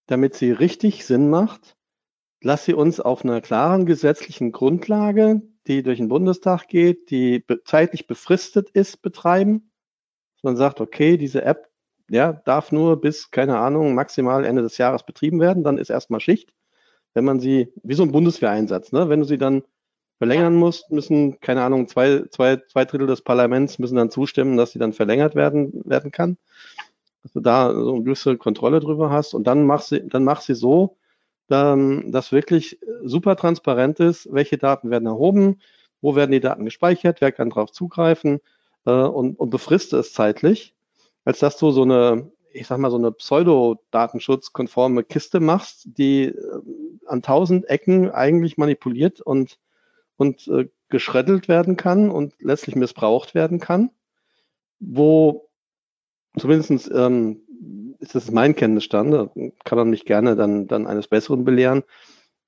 damit 0.08 0.36
sie 0.36 0.52
richtig 0.52 1.06
Sinn 1.06 1.30
macht. 1.30 1.76
Lass 2.42 2.66
sie 2.66 2.74
uns 2.74 3.00
auf 3.00 3.24
einer 3.24 3.42
klaren 3.42 3.86
gesetzlichen 3.86 4.52
Grundlage, 4.52 5.42
die 5.68 5.84
durch 5.84 6.00
den 6.00 6.10
Bundestag 6.10 6.68
geht, 6.68 7.12
die 7.12 7.46
zeitlich 7.66 8.08
befristet 8.08 8.70
ist, 8.72 9.02
betreiben. 9.02 9.72
Man 10.42 10.58
sagt, 10.58 10.82
okay, 10.82 11.18
diese 11.18 11.44
App 11.44 11.72
ja, 12.12 12.34
darf 12.34 12.74
nur 12.74 13.00
bis, 13.00 13.32
keine 13.32 13.58
Ahnung, 13.58 13.96
maximal 13.96 14.44
Ende 14.44 14.62
des 14.64 14.78
Jahres 14.78 15.06
betrieben 15.06 15.40
werden, 15.40 15.64
dann 15.64 15.78
ist 15.78 15.90
erstmal 15.90 16.20
Schicht. 16.20 16.54
Wenn 17.14 17.24
man 17.24 17.40
sie, 17.40 17.74
wie 17.84 17.94
so 17.94 18.04
ein 18.04 18.12
Bundeswehreinsatz, 18.12 18.92
ne? 18.92 19.08
wenn 19.08 19.22
du 19.22 19.26
sie 19.26 19.38
dann 19.38 19.64
verlängern 20.22 20.54
muss, 20.54 20.86
müssen, 20.92 21.40
keine 21.42 21.64
Ahnung, 21.64 21.88
zwei, 21.88 22.26
zwei, 22.30 22.58
zwei 22.58 22.86
Drittel 22.86 23.08
des 23.08 23.24
Parlaments 23.24 23.80
müssen 23.80 23.96
dann 23.96 24.12
zustimmen, 24.12 24.56
dass 24.56 24.72
sie 24.72 24.78
dann 24.78 24.94
verlängert 24.94 25.34
werden, 25.34 25.82
werden 25.84 26.12
kann. 26.12 26.38
Dass 27.24 27.32
du 27.32 27.40
da 27.40 27.74
so 27.74 27.96
eine 27.96 28.04
gewisse 28.04 28.38
Kontrolle 28.38 28.82
drüber 28.82 29.10
hast 29.10 29.34
und 29.34 29.48
dann 29.48 29.66
mach 29.66 29.82
sie, 29.82 30.08
dann 30.08 30.24
mach 30.24 30.42
sie 30.42 30.54
so, 30.54 30.96
ähm, 31.50 32.12
dass 32.12 32.32
wirklich 32.32 32.80
super 33.04 33.36
transparent 33.36 34.00
ist, 34.00 34.32
welche 34.32 34.60
Daten 34.60 34.92
werden 34.92 35.08
erhoben, 35.08 35.60
wo 36.02 36.16
werden 36.16 36.32
die 36.32 36.40
Daten 36.40 36.66
gespeichert, 36.66 37.20
wer 37.20 37.32
kann 37.32 37.50
darauf 37.50 37.72
zugreifen 37.72 38.42
äh, 38.86 38.92
und, 38.92 39.40
und 39.40 39.50
befriste 39.50 39.98
es 39.98 40.14
zeitlich, 40.14 40.76
als 41.26 41.40
dass 41.40 41.58
du 41.58 41.72
so 41.72 41.82
eine, 41.82 42.32
ich 42.54 42.68
sag 42.68 42.78
mal, 42.78 42.92
so 42.92 42.98
eine 42.98 43.12
pseudo-datenschutzkonforme 43.12 45.04
Kiste 45.04 45.40
machst, 45.40 45.88
die 45.98 46.26
äh, 46.26 46.62
an 47.08 47.24
tausend 47.24 47.68
Ecken 47.68 48.12
eigentlich 48.12 48.60
manipuliert 48.60 49.20
und 49.20 49.58
und 50.22 50.48
äh, 50.50 50.70
geschreddelt 50.90 51.48
werden 51.48 51.78
kann 51.78 52.12
und 52.12 52.36
letztlich 52.40 52.76
missbraucht 52.76 53.34
werden 53.34 53.60
kann, 53.60 53.90
wo 54.80 55.50
zumindest 56.38 56.92
ähm, 56.94 57.42
ist 58.00 58.14
das 58.14 58.30
mein 58.30 58.56
Kenntnisstand, 58.56 59.32
kann 59.64 59.78
man 59.78 59.90
mich 59.90 60.06
gerne 60.06 60.36
dann, 60.36 60.68
dann 60.68 60.86
eines 60.86 61.08
Besseren 61.08 61.44
belehren, 61.44 61.84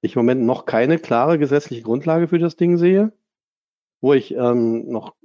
ich 0.02 0.16
im 0.16 0.20
Moment 0.20 0.44
noch 0.44 0.66
keine 0.66 1.00
klare 1.00 1.40
gesetzliche 1.40 1.82
Grundlage 1.82 2.28
für 2.28 2.38
das 2.38 2.58
Ding 2.58 2.78
sehe, 2.78 3.12
wo 4.02 4.14
ich 4.14 4.36
ähm, 4.36 4.92
noch 4.92 5.16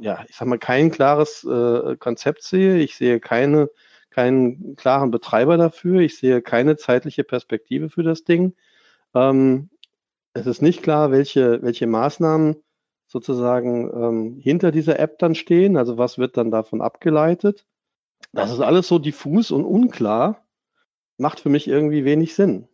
ja, 0.00 0.24
ich 0.28 0.36
sag 0.36 0.48
mal, 0.48 0.58
kein 0.58 0.90
klares 0.90 1.44
äh, 1.44 1.96
Konzept 1.96 2.42
sehe. 2.42 2.78
Ich 2.78 2.96
sehe 2.96 3.20
keine, 3.20 3.68
keinen 4.08 4.74
klaren 4.76 5.10
Betreiber 5.10 5.58
dafür. 5.58 6.00
Ich 6.00 6.16
sehe 6.16 6.40
keine 6.40 6.76
zeitliche 6.76 7.24
Perspektive 7.24 7.90
für 7.90 8.02
das 8.02 8.24
Ding. 8.24 8.54
Ähm, 9.14 9.68
es 10.32 10.46
ist 10.46 10.62
nicht 10.62 10.82
klar, 10.82 11.10
welche, 11.10 11.62
welche 11.62 11.86
Maßnahmen 11.86 12.56
sozusagen 13.06 13.90
ähm, 13.92 14.38
hinter 14.38 14.70
dieser 14.70 14.98
App 14.98 15.18
dann 15.18 15.34
stehen. 15.34 15.76
Also 15.76 15.98
was 15.98 16.18
wird 16.18 16.36
dann 16.36 16.50
davon 16.50 16.80
abgeleitet? 16.80 17.66
Das 18.32 18.52
ist 18.52 18.60
alles 18.60 18.86
so 18.86 18.98
diffus 18.98 19.50
und 19.50 19.64
unklar. 19.64 20.46
Macht 21.18 21.40
für 21.40 21.48
mich 21.48 21.66
irgendwie 21.66 22.04
wenig 22.04 22.34
Sinn. 22.34 22.68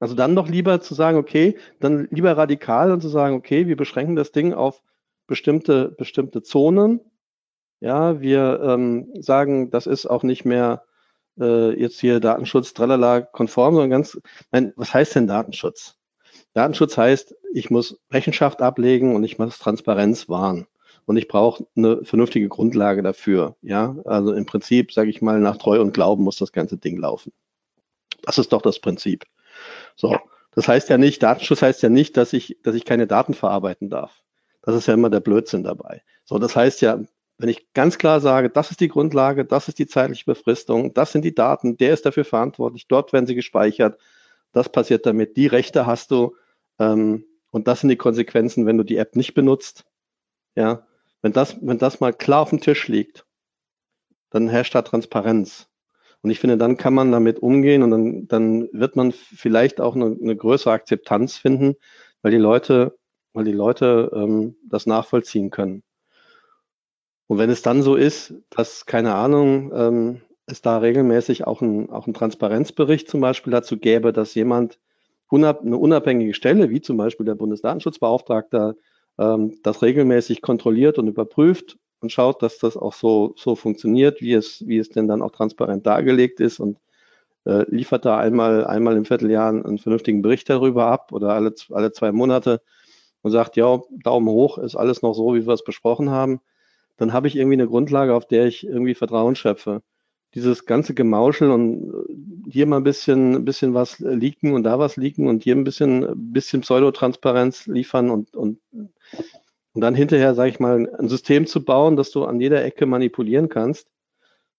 Also 0.00 0.16
dann 0.16 0.34
doch 0.34 0.48
lieber 0.48 0.80
zu 0.80 0.94
sagen, 0.94 1.16
okay, 1.16 1.56
dann 1.78 2.08
lieber 2.10 2.36
radikal 2.36 2.90
und 2.90 3.00
zu 3.02 3.08
sagen, 3.08 3.36
okay, 3.36 3.68
wir 3.68 3.76
beschränken 3.76 4.16
das 4.16 4.32
Ding 4.32 4.52
auf 4.52 4.82
bestimmte, 5.28 5.90
bestimmte 5.90 6.42
Zonen. 6.42 7.00
Ja, 7.78 8.20
wir 8.20 8.60
ähm, 8.64 9.12
sagen, 9.20 9.70
das 9.70 9.86
ist 9.86 10.06
auch 10.06 10.24
nicht 10.24 10.44
mehr 10.44 10.84
äh, 11.38 11.78
jetzt 11.80 12.00
hier 12.00 12.18
Datenschutz, 12.18 12.74
tralala, 12.74 13.20
konform, 13.20 13.74
sondern 13.74 13.90
ganz, 13.90 14.20
nein, 14.50 14.72
was 14.74 14.92
heißt 14.92 15.14
denn 15.14 15.28
Datenschutz? 15.28 16.01
Datenschutz 16.54 16.96
heißt, 16.96 17.34
ich 17.52 17.70
muss 17.70 17.98
Rechenschaft 18.10 18.62
ablegen 18.62 19.14
und 19.14 19.24
ich 19.24 19.38
muss 19.38 19.58
Transparenz 19.58 20.28
wahren. 20.28 20.66
Und 21.04 21.16
ich 21.16 21.26
brauche 21.26 21.66
eine 21.76 22.04
vernünftige 22.04 22.48
Grundlage 22.48 23.02
dafür. 23.02 23.56
Ja, 23.60 23.96
also 24.04 24.32
im 24.32 24.46
Prinzip, 24.46 24.92
sage 24.92 25.10
ich 25.10 25.20
mal, 25.20 25.40
nach 25.40 25.56
Treu 25.56 25.80
und 25.80 25.92
Glauben 25.94 26.22
muss 26.22 26.36
das 26.36 26.52
ganze 26.52 26.76
Ding 26.76 26.98
laufen. 26.98 27.32
Das 28.22 28.38
ist 28.38 28.52
doch 28.52 28.62
das 28.62 28.78
Prinzip. 28.78 29.24
So. 29.96 30.16
Das 30.54 30.68
heißt 30.68 30.90
ja 30.90 30.98
nicht, 30.98 31.22
Datenschutz 31.22 31.62
heißt 31.62 31.82
ja 31.82 31.88
nicht, 31.88 32.16
dass 32.16 32.32
ich, 32.32 32.58
dass 32.62 32.74
ich 32.74 32.84
keine 32.84 33.06
Daten 33.06 33.34
verarbeiten 33.34 33.88
darf. 33.88 34.22
Das 34.60 34.76
ist 34.76 34.86
ja 34.86 34.94
immer 34.94 35.10
der 35.10 35.20
Blödsinn 35.20 35.64
dabei. 35.64 36.02
So, 36.24 36.38
das 36.38 36.54
heißt 36.54 36.82
ja, 36.82 37.00
wenn 37.38 37.48
ich 37.48 37.72
ganz 37.72 37.98
klar 37.98 38.20
sage, 38.20 38.50
das 38.50 38.70
ist 38.70 38.80
die 38.80 38.88
Grundlage, 38.88 39.44
das 39.44 39.68
ist 39.68 39.78
die 39.78 39.86
zeitliche 39.86 40.26
Befristung, 40.26 40.94
das 40.94 41.10
sind 41.10 41.24
die 41.24 41.34
Daten, 41.34 41.76
der 41.76 41.94
ist 41.94 42.06
dafür 42.06 42.24
verantwortlich, 42.24 42.86
dort 42.86 43.12
werden 43.12 43.26
sie 43.26 43.34
gespeichert, 43.34 43.98
das 44.52 44.68
passiert 44.68 45.06
damit, 45.06 45.36
die 45.36 45.46
Rechte 45.46 45.86
hast 45.86 46.10
du, 46.10 46.36
ähm, 46.78 47.24
und 47.50 47.68
das 47.68 47.80
sind 47.80 47.90
die 47.90 47.96
Konsequenzen, 47.96 48.66
wenn 48.66 48.78
du 48.78 48.84
die 48.84 48.96
App 48.96 49.16
nicht 49.16 49.34
benutzt. 49.34 49.84
Ja, 50.54 50.86
wenn 51.22 51.32
das, 51.32 51.56
wenn 51.60 51.78
das 51.78 52.00
mal 52.00 52.12
klar 52.12 52.40
auf 52.40 52.50
dem 52.50 52.60
Tisch 52.60 52.88
liegt, 52.88 53.26
dann 54.30 54.48
herrscht 54.48 54.74
da 54.74 54.82
Transparenz. 54.82 55.68
Und 56.22 56.30
ich 56.30 56.40
finde, 56.40 56.56
dann 56.56 56.76
kann 56.76 56.94
man 56.94 57.10
damit 57.10 57.40
umgehen 57.40 57.82
und 57.82 57.90
dann, 57.90 58.28
dann 58.28 58.68
wird 58.72 58.96
man 58.96 59.12
vielleicht 59.12 59.80
auch 59.80 59.96
eine, 59.96 60.16
eine 60.20 60.36
größere 60.36 60.72
Akzeptanz 60.72 61.36
finden, 61.36 61.76
weil 62.22 62.30
die 62.32 62.38
Leute, 62.38 62.96
weil 63.32 63.44
die 63.44 63.52
Leute 63.52 64.10
ähm, 64.14 64.56
das 64.68 64.86
nachvollziehen 64.86 65.50
können. 65.50 65.82
Und 67.26 67.38
wenn 67.38 67.50
es 67.50 67.62
dann 67.62 67.82
so 67.82 67.96
ist, 67.96 68.34
dass, 68.50 68.86
keine 68.86 69.14
Ahnung, 69.14 69.72
ähm, 69.74 70.20
es 70.46 70.62
da 70.62 70.78
regelmäßig 70.78 71.46
auch 71.46 71.60
ein, 71.60 71.90
auch 71.90 72.06
ein 72.06 72.14
Transparenzbericht 72.14 73.08
zum 73.08 73.20
Beispiel 73.20 73.50
dazu 73.50 73.78
gäbe, 73.78 74.12
dass 74.12 74.34
jemand 74.34 74.78
unab 75.32 75.62
eine 75.62 75.78
unabhängige 75.78 76.34
Stelle, 76.34 76.68
wie 76.68 76.82
zum 76.82 76.98
Beispiel 76.98 77.24
der 77.24 77.34
Bundesdatenschutzbeauftragte, 77.34 78.76
ähm, 79.18 79.58
das 79.62 79.80
regelmäßig 79.80 80.42
kontrolliert 80.42 80.98
und 80.98 81.08
überprüft 81.08 81.78
und 82.00 82.12
schaut, 82.12 82.42
dass 82.42 82.58
das 82.58 82.76
auch 82.76 82.92
so, 82.92 83.32
so 83.36 83.56
funktioniert, 83.56 84.20
wie 84.20 84.34
es, 84.34 84.62
wie 84.66 84.76
es 84.76 84.90
denn 84.90 85.08
dann 85.08 85.22
auch 85.22 85.30
transparent 85.30 85.86
dargelegt 85.86 86.38
ist 86.40 86.60
und 86.60 86.78
äh, 87.46 87.64
liefert 87.70 88.04
da 88.04 88.18
einmal, 88.18 88.66
einmal 88.66 88.94
im 88.94 89.06
Vierteljahr 89.06 89.48
einen 89.48 89.78
vernünftigen 89.78 90.20
Bericht 90.20 90.50
darüber 90.50 90.88
ab 90.88 91.12
oder 91.12 91.32
alle, 91.32 91.54
alle 91.70 91.92
zwei 91.92 92.12
Monate 92.12 92.60
und 93.22 93.30
sagt, 93.30 93.56
ja, 93.56 93.80
Daumen 94.04 94.28
hoch, 94.28 94.58
ist 94.58 94.76
alles 94.76 95.00
noch 95.00 95.14
so, 95.14 95.34
wie 95.34 95.46
wir 95.46 95.54
es 95.54 95.64
besprochen 95.64 96.10
haben, 96.10 96.40
dann 96.98 97.14
habe 97.14 97.26
ich 97.26 97.36
irgendwie 97.36 97.54
eine 97.54 97.68
Grundlage, 97.68 98.14
auf 98.14 98.26
der 98.26 98.46
ich 98.46 98.66
irgendwie 98.66 98.94
Vertrauen 98.94 99.34
schöpfe 99.34 99.82
dieses 100.34 100.66
ganze 100.66 100.94
Gemauschel 100.94 101.50
und 101.50 101.92
äh, 101.92 102.50
hier 102.50 102.66
mal 102.66 102.78
ein 102.78 102.84
bisschen, 102.84 103.34
ein 103.34 103.44
bisschen 103.44 103.74
was 103.74 103.98
leaken 103.98 104.54
und 104.54 104.62
da 104.64 104.78
was 104.78 104.96
leaken 104.96 105.28
und 105.28 105.42
hier 105.42 105.54
ein 105.54 105.64
bisschen, 105.64 106.04
ein 106.04 106.32
bisschen 106.32 106.62
Pseudotransparenz 106.62 107.66
liefern 107.66 108.10
und, 108.10 108.34
und, 108.34 108.58
und 108.72 109.80
dann 109.80 109.94
hinterher, 109.94 110.34
sage 110.34 110.50
ich 110.50 110.60
mal, 110.60 110.88
ein 110.98 111.08
System 111.08 111.46
zu 111.46 111.64
bauen, 111.64 111.96
das 111.96 112.10
du 112.10 112.24
an 112.24 112.40
jeder 112.40 112.64
Ecke 112.64 112.86
manipulieren 112.86 113.48
kannst. 113.48 113.88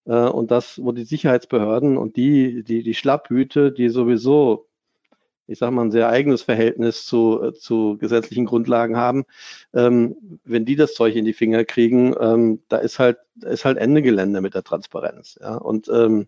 Äh, 0.05 0.27
und 0.27 0.51
das, 0.51 0.79
wo 0.83 0.91
die 0.91 1.05
Sicherheitsbehörden 1.05 1.97
und 1.97 2.15
die, 2.17 2.63
die, 2.63 2.83
die 2.83 2.93
Schlapphüte, 2.93 3.71
die 3.71 3.89
sowieso 3.89 4.67
ich 5.53 5.59
sage 5.59 5.71
mal, 5.71 5.83
ein 5.83 5.91
sehr 5.91 6.09
eigenes 6.09 6.41
Verhältnis 6.41 7.05
zu, 7.05 7.41
äh, 7.41 7.53
zu 7.53 7.97
gesetzlichen 7.99 8.45
Grundlagen 8.45 8.97
haben, 8.97 9.23
ähm, 9.73 10.15
wenn 10.43 10.65
die 10.65 10.75
das 10.75 10.95
Zeug 10.95 11.15
in 11.15 11.25
die 11.25 11.33
Finger 11.33 11.63
kriegen, 11.63 12.15
ähm, 12.19 12.61
da 12.69 12.77
ist 12.77 12.99
halt, 12.99 13.17
ist 13.41 13.65
halt 13.65 13.77
Ende 13.77 14.01
Gelände 14.01 14.41
mit 14.41 14.55
der 14.55 14.63
Transparenz. 14.63 15.37
Ja? 15.39 15.55
Und 15.55 15.87
ähm, 15.89 16.27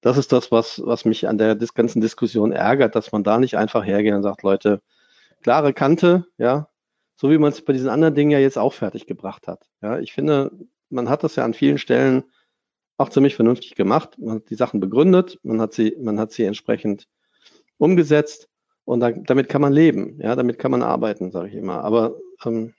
das 0.00 0.16
ist 0.16 0.32
das, 0.32 0.50
was, 0.50 0.80
was 0.84 1.04
mich 1.04 1.28
an 1.28 1.38
der 1.38 1.56
ganzen 1.56 2.00
Diskussion 2.00 2.52
ärgert, 2.52 2.94
dass 2.94 3.12
man 3.12 3.24
da 3.24 3.38
nicht 3.38 3.56
einfach 3.56 3.84
hergeht 3.84 4.14
und 4.14 4.22
sagt, 4.22 4.42
Leute, 4.42 4.80
klare 5.42 5.72
Kante, 5.72 6.26
ja, 6.38 6.68
so 7.16 7.30
wie 7.30 7.38
man 7.38 7.52
es 7.52 7.62
bei 7.62 7.72
diesen 7.72 7.88
anderen 7.88 8.14
Dingen 8.14 8.30
ja 8.30 8.38
jetzt 8.38 8.58
auch 8.58 8.72
fertig 8.72 9.06
gebracht 9.06 9.48
hat. 9.48 9.68
Ja, 9.82 9.98
ich 9.98 10.12
finde, 10.12 10.50
man 10.90 11.08
hat 11.08 11.24
das 11.24 11.36
ja 11.36 11.44
an 11.44 11.54
vielen 11.54 11.78
Stellen 11.78 12.24
auch 12.98 13.10
ziemlich 13.10 13.36
vernünftig 13.36 13.74
gemacht. 13.74 14.18
Man 14.18 14.36
hat 14.36 14.50
die 14.50 14.54
Sachen 14.54 14.80
begründet, 14.80 15.38
man 15.42 15.60
hat 15.60 15.74
sie, 15.74 15.96
man 16.00 16.18
hat 16.18 16.32
sie 16.32 16.44
entsprechend 16.44 17.08
umgesetzt 17.78 18.48
und 18.84 19.00
da, 19.00 19.10
damit 19.10 19.48
kann 19.48 19.60
man 19.60 19.72
leben, 19.72 20.18
ja, 20.20 20.34
damit 20.36 20.58
kann 20.58 20.70
man 20.70 20.82
arbeiten, 20.82 21.30
sage 21.30 21.48
ich 21.48 21.54
immer. 21.54 21.82
Aber 21.84 22.16
ähm, 22.44 22.74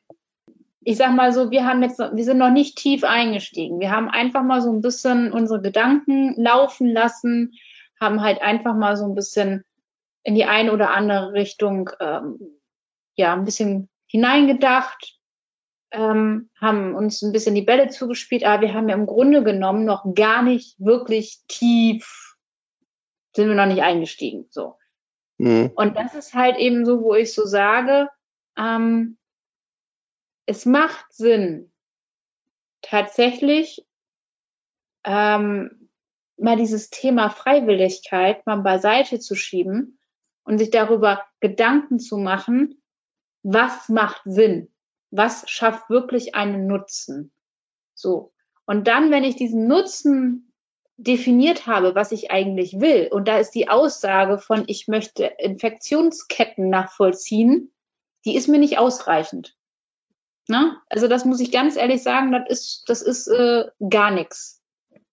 ich 0.81 0.95
sag 0.95 1.13
mal 1.13 1.33
so, 1.33 1.51
wir 1.51 1.65
haben 1.65 1.83
jetzt, 1.83 1.99
wir 1.99 2.23
sind 2.23 2.37
noch 2.37 2.49
nicht 2.49 2.77
tief 2.77 3.03
eingestiegen. 3.03 3.81
Wir 3.81 3.91
haben 3.91 4.09
einfach 4.09 4.41
mal 4.41 4.61
so 4.61 4.71
ein 4.71 4.81
bisschen 4.81 5.33
unsere 5.33 5.61
Gedanken 5.61 6.33
laufen 6.41 6.87
lassen, 6.87 7.51
haben 7.99 8.21
halt 8.21 8.41
einfach 8.41 8.73
mal 8.73 8.95
so 8.95 9.03
ein 9.03 9.13
bisschen 9.13 9.65
in 10.23 10.35
die 10.35 10.45
eine 10.45 10.71
oder 10.71 10.91
andere 10.91 11.33
Richtung, 11.33 11.89
ähm, 11.99 12.39
ja, 13.15 13.33
ein 13.33 13.43
bisschen 13.43 13.89
hineingedacht, 14.05 15.19
ähm, 15.91 16.49
haben 16.59 16.95
uns 16.95 17.21
ein 17.21 17.33
bisschen 17.33 17.55
die 17.55 17.63
Bälle 17.63 17.89
zugespielt, 17.89 18.45
aber 18.45 18.61
wir 18.61 18.73
haben 18.73 18.87
ja 18.87 18.95
im 18.95 19.07
Grunde 19.07 19.43
genommen 19.43 19.83
noch 19.83 20.13
gar 20.15 20.41
nicht 20.41 20.79
wirklich 20.79 21.41
tief, 21.49 22.35
sind 23.35 23.49
wir 23.49 23.55
noch 23.55 23.65
nicht 23.65 23.81
eingestiegen, 23.81 24.47
so. 24.51 24.75
Mhm. 25.37 25.71
Und 25.75 25.95
das 25.95 26.15
ist 26.15 26.33
halt 26.33 26.57
eben 26.57 26.85
so, 26.85 27.01
wo 27.01 27.13
ich 27.13 27.33
so 27.33 27.45
sage, 27.45 28.09
ähm, 28.57 29.17
es 30.45 30.65
macht 30.65 31.13
Sinn, 31.13 31.71
tatsächlich 32.81 33.85
ähm, 35.03 35.89
mal 36.37 36.55
dieses 36.55 36.89
Thema 36.89 37.29
Freiwilligkeit 37.29 38.45
mal 38.45 38.57
beiseite 38.57 39.19
zu 39.19 39.35
schieben 39.35 39.99
und 40.43 40.57
sich 40.57 40.69
darüber 40.69 41.23
Gedanken 41.39 41.99
zu 41.99 42.17
machen, 42.17 42.81
was 43.43 43.89
macht 43.89 44.21
Sinn, 44.25 44.69
was 45.11 45.49
schafft 45.49 45.89
wirklich 45.89 46.35
einen 46.35 46.67
Nutzen. 46.67 47.31
So. 47.93 48.31
Und 48.65 48.87
dann, 48.87 49.11
wenn 49.11 49.23
ich 49.23 49.35
diesen 49.35 49.67
Nutzen 49.67 50.46
definiert 50.97 51.67
habe, 51.67 51.95
was 51.95 52.11
ich 52.11 52.31
eigentlich 52.31 52.79
will, 52.79 53.07
und 53.11 53.27
da 53.27 53.37
ist 53.37 53.51
die 53.51 53.69
Aussage 53.69 54.39
von, 54.39 54.63
ich 54.67 54.87
möchte 54.87 55.25
Infektionsketten 55.25 56.69
nachvollziehen, 56.69 57.71
die 58.25 58.35
ist 58.35 58.47
mir 58.47 58.57
nicht 58.57 58.79
ausreichend. 58.79 59.55
Na? 60.47 60.81
Also 60.89 61.07
das 61.07 61.23
muss 61.23 61.39
ich 61.39 61.51
ganz 61.51 61.75
ehrlich 61.75 62.01
sagen, 62.01 62.31
das 62.31 62.49
ist, 62.49 62.83
das 62.87 63.01
ist 63.01 63.27
äh, 63.27 63.65
gar 63.89 64.11
nichts. 64.11 64.61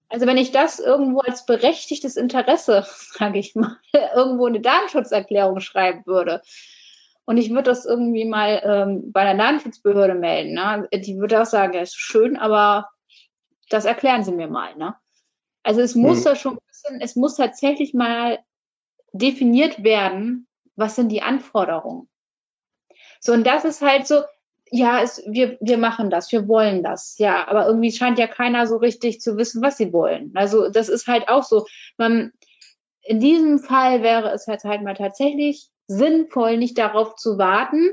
Also 0.08 0.26
wenn 0.26 0.38
ich 0.38 0.52
das 0.52 0.78
irgendwo 0.78 1.20
als 1.20 1.44
berechtigtes 1.44 2.16
Interesse, 2.16 2.86
sage 2.88 3.38
ich 3.38 3.54
mal, 3.54 3.76
irgendwo 4.14 4.46
eine 4.46 4.60
Datenschutzerklärung 4.60 5.60
schreiben 5.60 6.02
würde, 6.06 6.42
und 7.26 7.38
ich 7.38 7.50
würde 7.50 7.62
das 7.62 7.86
irgendwie 7.86 8.26
mal 8.26 8.60
ähm, 8.64 9.12
bei 9.12 9.24
der 9.24 9.34
Datenschutzbehörde 9.34 10.14
melden, 10.14 10.54
ne? 10.54 10.88
die 10.92 11.18
würde 11.18 11.40
auch 11.40 11.46
sagen, 11.46 11.72
ja, 11.72 11.80
ist 11.80 11.96
schön, 11.96 12.36
aber 12.36 12.90
das 13.70 13.86
erklären 13.86 14.24
Sie 14.24 14.32
mir 14.32 14.46
mal. 14.46 14.76
Ne? 14.76 14.94
Also 15.64 15.80
es 15.80 15.94
muss 15.94 16.20
mhm. 16.20 16.24
da 16.24 16.36
schon 16.36 16.52
ein 16.54 16.66
bisschen, 16.68 17.00
es 17.00 17.16
muss 17.16 17.36
tatsächlich 17.36 17.94
mal 17.94 18.38
definiert 19.12 19.82
werden, 19.82 20.46
was 20.76 20.94
sind 20.94 21.08
die 21.08 21.22
Anforderungen. 21.22 22.08
So, 23.20 23.32
und 23.32 23.46
das 23.46 23.64
ist 23.64 23.80
halt 23.80 24.06
so, 24.06 24.22
ja, 24.70 25.00
es, 25.00 25.22
wir, 25.26 25.56
wir 25.60 25.78
machen 25.78 26.10
das, 26.10 26.30
wir 26.30 26.46
wollen 26.46 26.82
das, 26.82 27.16
ja, 27.18 27.48
aber 27.48 27.66
irgendwie 27.66 27.92
scheint 27.92 28.18
ja 28.18 28.26
keiner 28.26 28.66
so 28.66 28.76
richtig 28.76 29.20
zu 29.20 29.36
wissen, 29.36 29.62
was 29.62 29.78
sie 29.78 29.92
wollen. 29.92 30.32
Also 30.34 30.68
das 30.68 30.88
ist 30.88 31.06
halt 31.06 31.28
auch 31.28 31.42
so, 31.42 31.66
man, 31.96 32.32
in 33.02 33.20
diesem 33.20 33.58
Fall 33.58 34.02
wäre 34.02 34.30
es 34.32 34.46
halt, 34.46 34.64
halt 34.64 34.82
mal 34.82 34.94
tatsächlich 34.94 35.70
sinnvoll, 35.86 36.58
nicht 36.58 36.76
darauf 36.76 37.16
zu 37.16 37.38
warten, 37.38 37.92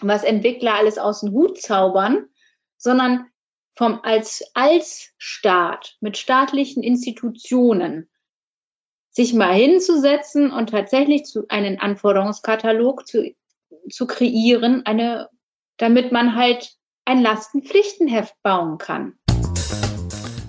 was 0.00 0.22
Entwickler 0.22 0.74
alles 0.74 0.98
aus 0.98 1.20
dem 1.20 1.32
Hut 1.32 1.60
zaubern, 1.60 2.26
sondern 2.76 3.26
vom 3.76 4.00
als 4.02 4.42
als 4.54 5.10
Staat 5.18 5.96
mit 6.00 6.16
staatlichen 6.16 6.82
Institutionen 6.82 8.08
sich 9.10 9.32
mal 9.32 9.54
hinzusetzen 9.54 10.50
und 10.50 10.70
tatsächlich 10.70 11.24
zu 11.24 11.44
einen 11.48 11.78
Anforderungskatalog 11.78 13.06
zu, 13.06 13.34
zu 13.90 14.06
kreieren, 14.06 14.84
eine, 14.84 15.28
damit 15.78 16.12
man 16.12 16.36
halt 16.36 16.74
ein 17.04 17.22
Lastenpflichtenheft 17.22 18.34
bauen 18.42 18.78
kann. 18.78 19.14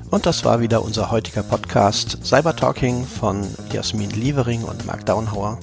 Und 0.09 0.25
das 0.25 0.43
war 0.43 0.61
wieder 0.61 0.83
unser 0.83 1.11
heutiger 1.11 1.43
Podcast 1.43 2.25
Cyber 2.25 2.55
Talking 2.55 3.05
von 3.05 3.45
Jasmin 3.71 4.09
Lievering 4.11 4.63
und 4.63 4.85
Mark 4.85 5.05
Downhauer. 5.05 5.59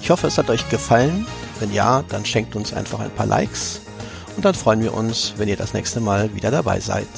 Ich 0.00 0.10
hoffe, 0.10 0.28
es 0.28 0.38
hat 0.38 0.50
euch 0.50 0.68
gefallen. 0.68 1.26
Wenn 1.58 1.72
ja, 1.72 2.02
dann 2.08 2.24
schenkt 2.24 2.56
uns 2.56 2.72
einfach 2.72 3.00
ein 3.00 3.10
paar 3.10 3.26
Likes 3.26 3.81
und 4.36 4.44
dann 4.44 4.54
freuen 4.54 4.80
wir 4.82 4.94
uns, 4.94 5.34
wenn 5.36 5.48
ihr 5.48 5.56
das 5.56 5.74
nächste 5.74 6.00
Mal 6.00 6.34
wieder 6.34 6.50
dabei 6.50 6.80
seid. 6.80 7.08